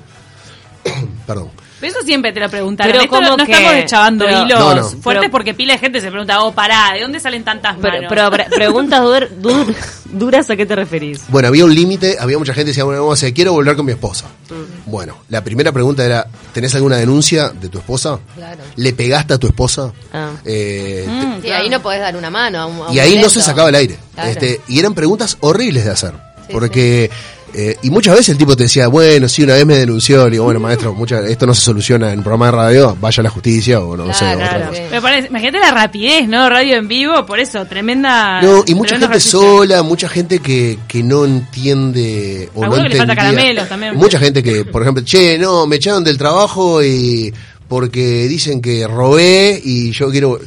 Perdón. 1.28 1.50
Pero 1.80 1.94
eso 1.98 2.06
siempre 2.06 2.32
te 2.32 2.40
lo 2.40 2.48
preguntaron. 2.48 2.92
Pero 2.92 3.04
Esto 3.06 3.16
no, 3.22 3.26
¿cómo 3.30 3.38
no 3.38 3.46
que? 3.46 3.52
estamos 3.54 3.74
deschavando 3.74 4.26
Pero- 4.26 4.44
hilos 4.46 4.60
No, 4.60 4.76
no. 4.76 4.84
fuertes 4.84 5.04
Pero- 5.22 5.32
porque 5.32 5.54
pila 5.56 5.74
de 5.74 5.80
gente 5.80 6.00
se 6.00 6.10
pregunta, 6.12 6.44
oh, 6.44 6.52
pará, 6.52 6.92
¿de 6.94 7.02
dónde 7.02 7.20
salen 7.20 7.44
tantas 7.44 7.76
Pero, 7.82 7.94
manos? 7.96 8.06
pero 8.10 8.30
pre- 8.30 8.46
preguntas 8.56 9.02
dur- 9.02 9.30
dur- 9.42 9.76
duras, 10.06 10.48
¿a 10.52 10.56
qué 10.56 10.68
te 10.68 10.76
referís? 10.76 11.22
Bueno, 11.30 11.48
había 11.48 11.66
un 11.66 11.74
límite, 11.74 12.18
había 12.20 12.38
mucha 12.38 12.54
gente 12.54 12.66
que 12.66 12.72
decía, 12.74 12.84
bueno, 12.84 13.02
vamos 13.02 13.14
a 13.14 13.26
hacer, 13.26 13.34
quiero 13.34 13.54
volver 13.54 13.76
con 13.76 13.88
mi 13.88 13.94
esposa. 13.94 14.28
Mm. 14.52 14.92
Bueno, 14.92 15.18
la 15.30 15.44
primera 15.44 15.72
pregunta 15.72 16.06
era, 16.06 16.28
¿tenés 16.54 16.76
alguna 16.76 16.98
denuncia 16.98 17.50
de 17.50 17.68
tu 17.70 17.80
esposa? 17.80 18.20
Claro. 18.36 18.62
¿Le 18.76 18.94
pegaste 18.94 19.34
a 19.34 19.38
tu 19.40 19.48
esposa? 19.48 19.92
Ah. 20.14 20.34
Eh, 20.46 21.06
te- 21.08 21.12
Mm, 21.12 21.42
Sí, 21.42 21.50
ahí 21.50 21.68
no 21.68 21.82
podés 21.82 22.02
dar 22.02 22.16
una 22.16 22.30
mano. 22.30 22.60
a 22.60 22.66
un- 22.68 22.78
a 22.78 22.90
un 22.90 22.94
y 22.96 23.00
ahí 23.00 23.18
no 23.20 23.28
se 23.28 23.42
sacaba 23.42 23.70
el 23.70 23.76
aire. 23.76 23.98
Claro. 24.14 24.30
Este, 24.30 24.62
y 24.68 24.78
eran 24.80 24.94
preguntas 24.94 25.36
horribles 25.40 25.84
de 25.86 25.90
hacer. 25.90 26.12
Sí, 26.46 26.54
porque, 26.54 27.10
eh, 27.54 27.78
y 27.84 27.90
muchas 27.90 28.14
veces 28.16 28.30
el 28.30 28.38
tipo 28.38 28.56
te 28.56 28.64
decía, 28.64 28.88
bueno, 28.88 29.28
sí, 29.30 29.44
una 29.44 29.54
vez 29.56 29.66
me 29.66 29.78
denunció. 29.78 30.26
Le 30.26 30.32
digo, 30.32 30.46
bueno, 30.46 30.60
maestro, 30.60 30.94
mucha- 30.94 31.20
esto 31.28 31.46
no 31.46 31.54
se 31.54 31.62
soluciona 31.62 32.12
en 32.12 32.20
un 32.20 32.24
programa 32.24 32.46
de 32.48 32.52
radio, 32.52 32.98
vaya 33.00 33.22
a 33.22 33.24
la 33.24 33.30
justicia 33.30 33.80
o 33.80 33.96
no, 33.98 34.06
no 34.06 34.14
sé, 34.14 34.20
Claro, 34.20 34.38
otra 34.40 34.50
claro, 34.58 34.70
cosa. 34.70 34.82
Me 34.92 35.02
parece, 35.02 35.28
imagínate 35.28 35.60
la 35.60 35.72
rapidez, 35.72 36.28
¿no? 36.28 36.50
Radio 36.50 36.76
en 36.78 36.88
vivo, 36.88 37.26
por 37.26 37.40
eso, 37.40 37.66
tremenda. 37.66 38.42
No, 38.42 38.64
y 38.66 38.74
mucha 38.76 38.96
gente 38.96 39.06
ejercicio. 39.06 39.40
sola, 39.40 39.84
mucha 39.84 40.08
gente 40.10 40.40
que, 40.40 40.80
que 40.88 41.04
no 41.04 41.26
entiende 41.26 42.50
o 42.56 42.66
no 42.66 42.76
le 42.76 42.96
falta 42.96 43.14
entendía. 43.14 43.16
caramelos 43.16 43.70
también. 43.70 43.96
Mucha 43.96 44.20
gente 44.20 44.42
que, 44.44 44.66
por 44.66 44.82
ejemplo, 44.82 45.04
che, 45.04 45.38
no, 45.38 45.66
me 45.68 45.76
echaron 45.78 46.04
del 46.04 46.18
trabajo 46.18 46.84
y 46.84 47.34
porque 47.68 48.28
dicen 48.28 48.62
que 48.62 48.88
robé 48.88 49.60
y 49.64 49.92
yo 49.92 50.10
quiero... 50.10 50.40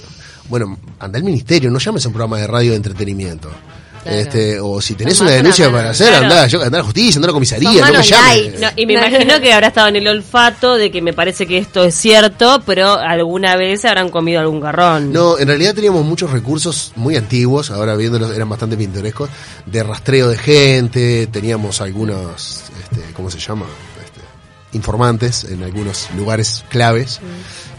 Bueno, 0.49 0.79
anda 1.01 1.19
al 1.19 1.25
ministerio, 1.25 1.71
no 1.71 1.79
llames 1.79 2.05
a 2.05 2.09
un 2.09 2.13
programa 2.15 2.39
de 2.39 2.47
radio 2.47 2.73
de 2.73 2.77
entretenimiento. 2.77 3.51
Claro. 4.05 4.19
Este, 4.19 4.61
o 4.61 4.83
si 4.83 4.95
tenés 4.95 5.19
una 5.23 5.31
denuncia 5.31 5.67
una 5.67 5.79
para 5.79 5.91
hacer, 5.91 6.09
claro. 6.09 6.25
andá, 6.27 6.47
yo, 6.47 6.63
andá 6.63 6.77
a 6.77 6.81
la 6.81 6.85
justicia, 6.85 7.17
andá 7.17 7.27
a 7.27 7.31
la 7.31 7.33
comisaría, 7.33 7.81
no 7.81 7.99
me 7.99 8.03
llames. 8.03 8.61
No, 8.61 8.69
y 8.77 8.85
me 8.87 8.93
imagino 8.93 9.41
que 9.41 9.51
habrá 9.51 9.69
estado 9.69 9.89
en 9.89 9.97
el 9.97 10.07
olfato 10.07 10.77
de 10.77 10.91
que 10.91 11.01
me 11.01 11.15
parece 11.15 11.47
que 11.47 11.57
esto 11.57 11.83
es 11.85 11.95
cierto, 11.95 12.63
pero 12.67 12.93
alguna 12.93 13.57
vez 13.57 13.83
habrán 13.87 14.11
comido 14.11 14.41
algún 14.41 14.61
garrón. 14.61 15.11
No, 15.11 15.39
en 15.39 15.49
realidad 15.49 15.75
teníamos 15.75 16.05
muchos 16.05 16.31
recursos 16.31 16.93
muy 16.97 17.17
antiguos, 17.17 17.71
ahora 17.71 17.97
viéndolos 17.97 18.37
eran 18.37 18.49
bastante 18.51 18.77
pintorescos, 18.77 19.31
de 19.65 19.83
rastreo 19.83 20.29
de 20.29 20.37
gente, 20.37 21.27
teníamos 21.29 21.81
algunos, 21.81 22.65
este, 22.83 23.11
¿cómo 23.15 23.31
se 23.31 23.39
llama? 23.39 23.65
Informantes 24.75 25.45
en 25.45 25.63
algunos 25.63 26.09
lugares 26.17 26.65
claves 26.69 27.21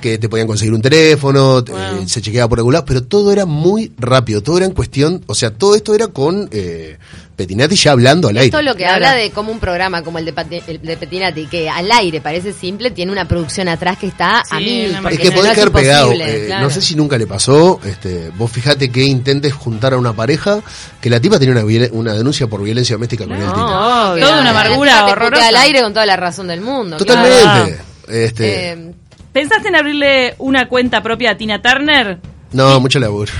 que 0.02 0.18
te 0.18 0.30
podían 0.30 0.48
conseguir 0.48 0.74
un 0.74 0.82
teléfono, 0.82 1.64
te- 1.64 1.72
Wow. 1.72 2.08
se 2.08 2.22
chequeaba 2.22 2.48
por 2.50 2.60
algún 2.60 2.74
lado, 2.74 2.86
pero 2.86 3.04
todo 3.04 3.32
era 3.32 3.46
muy 3.46 3.92
rápido, 3.98 4.42
todo 4.42 4.58
era 4.58 4.66
en 4.66 4.72
cuestión, 4.74 5.24
o 5.28 5.36
sea, 5.36 5.52
todo 5.52 5.76
esto 5.76 5.94
era 5.96 6.08
con 6.08 6.48
eh, 6.52 6.98
Petinati 7.36 7.76
ya 7.76 7.92
hablando 7.92 8.30
al 8.30 8.38
aire. 8.38 8.46
Esto 8.46 8.60
es 8.60 8.66
lo 8.66 8.74
que 8.76 8.84
Claro. 8.84 8.96
habla 8.96 9.14
de 9.16 9.30
cómo 9.32 9.52
un 9.52 9.60
programa 9.60 10.02
como 10.04 10.20
el 10.20 10.26
de, 10.26 10.34
Pati- 10.34 10.64
el 10.68 10.82
de 10.82 10.96
Petinati, 10.96 11.48
que 11.48 11.70
al 11.70 11.92
aire 11.92 12.22
parece 12.22 12.54
simple, 12.54 12.92
tiene 12.92 13.12
una 13.12 13.28
producción 13.28 13.68
atrás 13.68 13.98
que 13.98 14.08
está 14.08 14.40
a 14.40 14.58
Sí, 14.58 14.64
mil. 14.64 14.96
Es 15.12 15.20
que 15.20 15.30
no, 15.30 15.36
podés 15.36 15.52
es 15.52 15.56
quedar 15.58 15.72
pegado. 15.72 16.12
eh, 16.14 16.44
claro. 16.48 16.64
No 16.64 16.70
sé 16.70 16.82
si 16.82 16.96
nunca 16.96 17.18
le 17.18 17.28
pasó. 17.28 17.80
Este, 17.84 18.30
vos 18.38 18.50
fijate 18.50 18.90
que 18.90 19.04
intentes 19.04 19.54
juntar 19.54 19.94
a 19.94 19.98
una 19.98 20.14
pareja 20.14 20.62
que 21.02 21.10
la 21.10 21.20
tipa 21.20 21.38
tenía 21.38 21.62
una, 21.62 21.88
una 21.92 22.14
denuncia 22.14 22.48
por 22.48 22.64
violencia 22.64 22.96
doméstica 22.96 23.26
con 23.26 23.34
el 23.36 23.46
tipo. 23.46 23.58
No, 23.58 24.12
obvio. 24.14 24.26
Toda 24.26 24.40
una 24.42 24.50
amargura 24.52 25.06
horrorosa. 25.06 25.48
al 25.50 25.56
aire 25.58 25.82
con 25.82 25.94
toda 25.94 26.06
la 26.06 26.16
razón 26.16 26.48
del 26.48 26.62
mundo. 26.62 26.96
Totalmente. 26.98 27.42
claro. 27.42 27.70
Este, 28.08 28.70
Eh, 28.72 28.92
¿Pensaste 29.34 29.68
en 29.68 29.76
abrirle 29.76 30.36
una 30.38 30.70
cuenta 30.70 31.04
propia 31.04 31.32
a 31.32 31.36
Tina 31.38 31.62
Turner? 31.62 32.18
no, 32.54 32.80
mucho 32.80 33.00
laburo. 33.00 33.34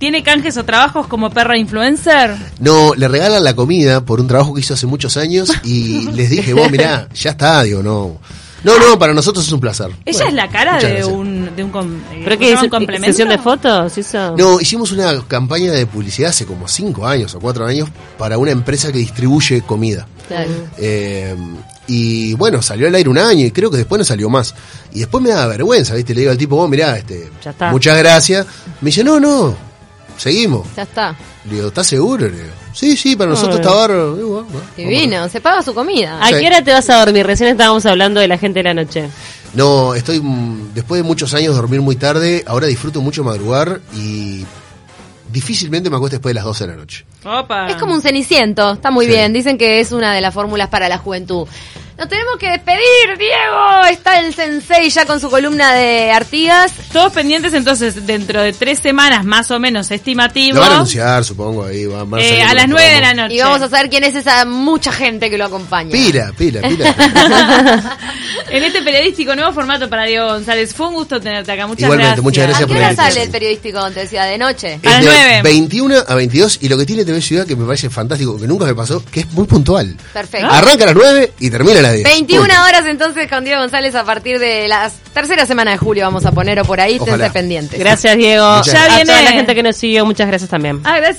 ¿Tiene 0.00 0.22
canjes 0.22 0.56
o 0.56 0.64
trabajos 0.64 1.06
como 1.08 1.28
perra 1.28 1.58
influencer? 1.58 2.34
No, 2.58 2.94
le 2.94 3.06
regalan 3.06 3.44
la 3.44 3.54
comida 3.54 4.00
por 4.00 4.18
un 4.18 4.26
trabajo 4.26 4.54
que 4.54 4.60
hizo 4.60 4.72
hace 4.72 4.86
muchos 4.86 5.18
años 5.18 5.52
y 5.62 6.10
les 6.12 6.30
dije, 6.30 6.54
vos 6.54 6.70
mirá, 6.70 7.06
ya 7.14 7.32
está, 7.32 7.62
digo, 7.64 7.82
no. 7.82 8.16
No, 8.64 8.78
no, 8.78 8.98
para 8.98 9.12
nosotros 9.12 9.46
es 9.46 9.52
un 9.52 9.60
placer. 9.60 9.88
¿Ella 10.06 10.24
Bueno, 10.24 10.28
es 10.28 10.34
la 10.34 10.48
cara 10.48 10.78
de 10.78 11.04
un, 11.04 11.54
de 11.54 11.64
un, 11.64 12.02
eh, 12.12 12.22
¿Pero 12.24 12.38
qué 12.38 12.54
un 12.54 12.64
es? 12.64 12.70
complemento? 12.70 13.06
¿Sesión 13.12 13.28
de 13.28 13.36
fotos? 13.36 13.98
¿Eso? 13.98 14.34
No, 14.38 14.58
hicimos 14.58 14.90
una 14.92 15.20
campaña 15.28 15.70
de 15.70 15.84
publicidad 15.86 16.30
hace 16.30 16.46
como 16.46 16.66
cinco 16.66 17.06
años 17.06 17.34
o 17.34 17.38
cuatro 17.40 17.66
años 17.66 17.90
para 18.16 18.38
una 18.38 18.52
empresa 18.52 18.90
que 18.90 18.98
distribuye 18.98 19.60
comida. 19.62 20.06
Claro. 20.28 20.50
Eh, 20.78 21.36
y 21.88 22.32
bueno, 22.34 22.62
salió 22.62 22.86
al 22.86 22.94
aire 22.94 23.10
un 23.10 23.18
año 23.18 23.44
y 23.44 23.50
creo 23.50 23.70
que 23.70 23.76
después 23.76 23.98
no 23.98 24.04
salió 24.06 24.30
más. 24.30 24.54
Y 24.94 25.00
después 25.00 25.22
me 25.22 25.28
da 25.30 25.46
vergüenza, 25.46 25.94
¿viste? 25.94 26.14
Le 26.14 26.20
digo 26.20 26.32
al 26.32 26.38
tipo, 26.38 26.56
vos 26.56 26.70
mirá, 26.70 26.96
este, 26.96 27.30
Ya 27.44 27.50
está. 27.50 27.70
muchas 27.70 27.98
gracias. 27.98 28.46
Me 28.80 28.86
dice, 28.86 29.04
no, 29.04 29.20
no, 29.20 29.56
seguimos. 30.20 30.66
Ya 30.76 30.82
está. 30.82 31.16
Le 31.48 31.54
digo, 31.56 31.68
¿estás 31.68 31.86
seguro? 31.86 32.28
Le 32.28 32.36
digo, 32.36 32.50
sí, 32.72 32.96
sí, 32.96 33.16
para 33.16 33.30
nosotros 33.30 33.56
está 33.60 33.72
bárbaro. 33.72 34.14
Digo, 34.16 34.28
"Bueno, 34.30 34.48
bueno, 34.52 34.66
Divino, 34.76 35.28
se 35.28 35.40
paga 35.40 35.62
su 35.62 35.74
comida. 35.74 36.18
¿A 36.20 36.28
Sí. 36.28 36.34
qué 36.40 36.46
hora 36.46 36.62
te 36.62 36.72
vas 36.72 36.88
a 36.90 36.98
dormir? 37.04 37.26
Recién 37.26 37.50
estábamos 37.50 37.84
hablando 37.86 38.20
de 38.20 38.28
la 38.28 38.38
gente 38.38 38.58
de 38.60 38.64
la 38.64 38.74
noche. 38.74 39.08
No, 39.54 39.94
estoy 39.94 40.20
mm, 40.20 40.74
después 40.74 41.00
de 41.02 41.06
muchos 41.06 41.34
años 41.34 41.56
dormir 41.56 41.80
muy 41.80 41.96
tarde, 41.96 42.44
ahora 42.46 42.66
disfruto 42.68 43.00
mucho 43.00 43.24
madrugar 43.24 43.80
y 43.96 44.44
difícilmente 45.32 45.90
me 45.90 45.96
acuesto 45.96 46.16
después 46.16 46.30
de 46.30 46.34
las 46.34 46.44
12 46.44 46.64
de 46.66 46.70
la 46.72 46.76
noche. 46.76 47.04
Opa. 47.24 47.68
Es 47.68 47.76
como 47.76 47.94
un 47.94 48.02
ceniciento, 48.02 48.72
está 48.72 48.90
muy 48.90 49.06
Sí. 49.06 49.12
bien. 49.12 49.32
Dicen 49.32 49.58
que 49.58 49.80
es 49.80 49.92
una 49.92 50.12
de 50.14 50.20
las 50.20 50.34
fórmulas 50.34 50.68
para 50.68 50.88
la 50.88 50.98
juventud. 50.98 51.46
Nos 52.00 52.08
tenemos 52.08 52.38
que 52.38 52.48
despedir, 52.48 53.18
Diego. 53.18 53.84
Está 53.90 54.20
el 54.20 54.32
sensei 54.34 54.88
ya 54.88 55.04
con 55.04 55.20
su 55.20 55.28
columna 55.28 55.74
de 55.74 56.10
Artigas. 56.10 56.72
Todos 56.94 57.12
pendientes 57.12 57.52
entonces, 57.52 58.06
dentro 58.06 58.40
de 58.40 58.54
tres 58.54 58.78
semanas 58.78 59.22
más 59.26 59.50
o 59.50 59.60
menos 59.60 59.90
estimativo. 59.90 60.54
Lo 60.54 60.62
van 60.62 60.72
a 60.72 60.74
anunciar, 60.76 61.22
supongo, 61.26 61.66
ahí. 61.66 61.84
van- 61.84 62.08
van 62.08 62.20
eh, 62.22 62.40
a 62.42 62.46
los 62.46 62.54
las 62.54 62.68
nueve 62.68 62.94
de 62.94 63.00
la 63.02 63.12
noche. 63.12 63.34
Y 63.34 63.40
vamos 63.40 63.60
a 63.60 63.68
saber 63.68 63.90
quién 63.90 64.04
es 64.04 64.14
esa 64.14 64.46
mucha 64.46 64.90
gente 64.92 65.28
que 65.28 65.36
lo 65.36 65.44
acompaña. 65.44 65.90
Pila, 65.92 66.32
pila, 66.38 66.62
pila. 66.62 67.98
En 68.50 68.64
este 68.64 68.82
periodístico 68.82 69.36
nuevo 69.36 69.52
formato 69.52 69.88
para 69.88 70.04
Diego 70.04 70.26
González. 70.26 70.74
Fue 70.74 70.88
un 70.88 70.94
gusto 70.94 71.20
tenerte 71.20 71.52
acá. 71.52 71.68
Muchas 71.68 71.82
Igualmente, 71.84 72.06
gracias. 72.08 72.24
muchas 72.24 72.42
¿A 72.42 72.46
gracias 72.48 72.66
qué 72.66 72.74
por 72.74 72.82
hora 72.82 72.96
sale 72.96 73.22
el 73.22 73.30
periodístico? 73.30 73.90
Te 73.92 74.00
decía, 74.00 74.24
de 74.24 74.38
noche. 74.38 74.80
A 74.84 74.88
las 74.90 75.04
nueve. 75.04 75.40
21 75.42 75.94
a 76.08 76.14
22 76.16 76.58
y 76.62 76.68
lo 76.68 76.76
que 76.76 76.84
tiene 76.86 77.04
TV 77.04 77.20
Ciudad 77.20 77.46
que 77.46 77.54
me 77.54 77.64
parece 77.64 77.88
fantástico, 77.90 78.40
que 78.40 78.48
nunca 78.48 78.64
me 78.64 78.74
pasó, 78.74 79.04
que 79.04 79.20
es 79.20 79.32
muy 79.32 79.46
puntual. 79.46 79.96
Perfecto. 80.12 80.48
Arranca 80.50 80.82
a 80.82 80.86
las 80.88 80.96
9 80.96 81.32
y 81.38 81.50
termina 81.50 81.78
a 81.78 81.82
las 81.82 81.89
10. 81.92 82.04
21 82.04 82.40
Punto. 82.46 82.62
horas 82.64 82.84
entonces 82.86 83.28
con 83.30 83.44
Diego 83.44 83.60
González 83.60 83.94
a 83.94 84.04
partir 84.04 84.38
de 84.38 84.68
la 84.68 84.90
tercera 85.12 85.46
semana 85.46 85.72
de 85.72 85.76
julio 85.78 86.04
vamos 86.04 86.24
a 86.26 86.32
poner 86.32 86.60
o 86.60 86.64
por 86.64 86.80
ahí, 86.80 86.96
esténse 86.96 87.30
pendientes. 87.30 87.78
Gracias, 87.78 88.16
Diego. 88.16 88.56
Muchas 88.58 88.72
Ya 88.74 88.84
a 88.84 88.88
viene- 88.88 89.04
toda 89.04 89.22
la 89.22 89.30
gente 89.32 89.54
que 89.54 89.62
nos 89.62 89.76
siguió, 89.76 90.04
muchas 90.06 90.26
gracias 90.28 90.48
también. 90.50 90.80
Ah, 90.84 90.96
gracias. 90.98 91.18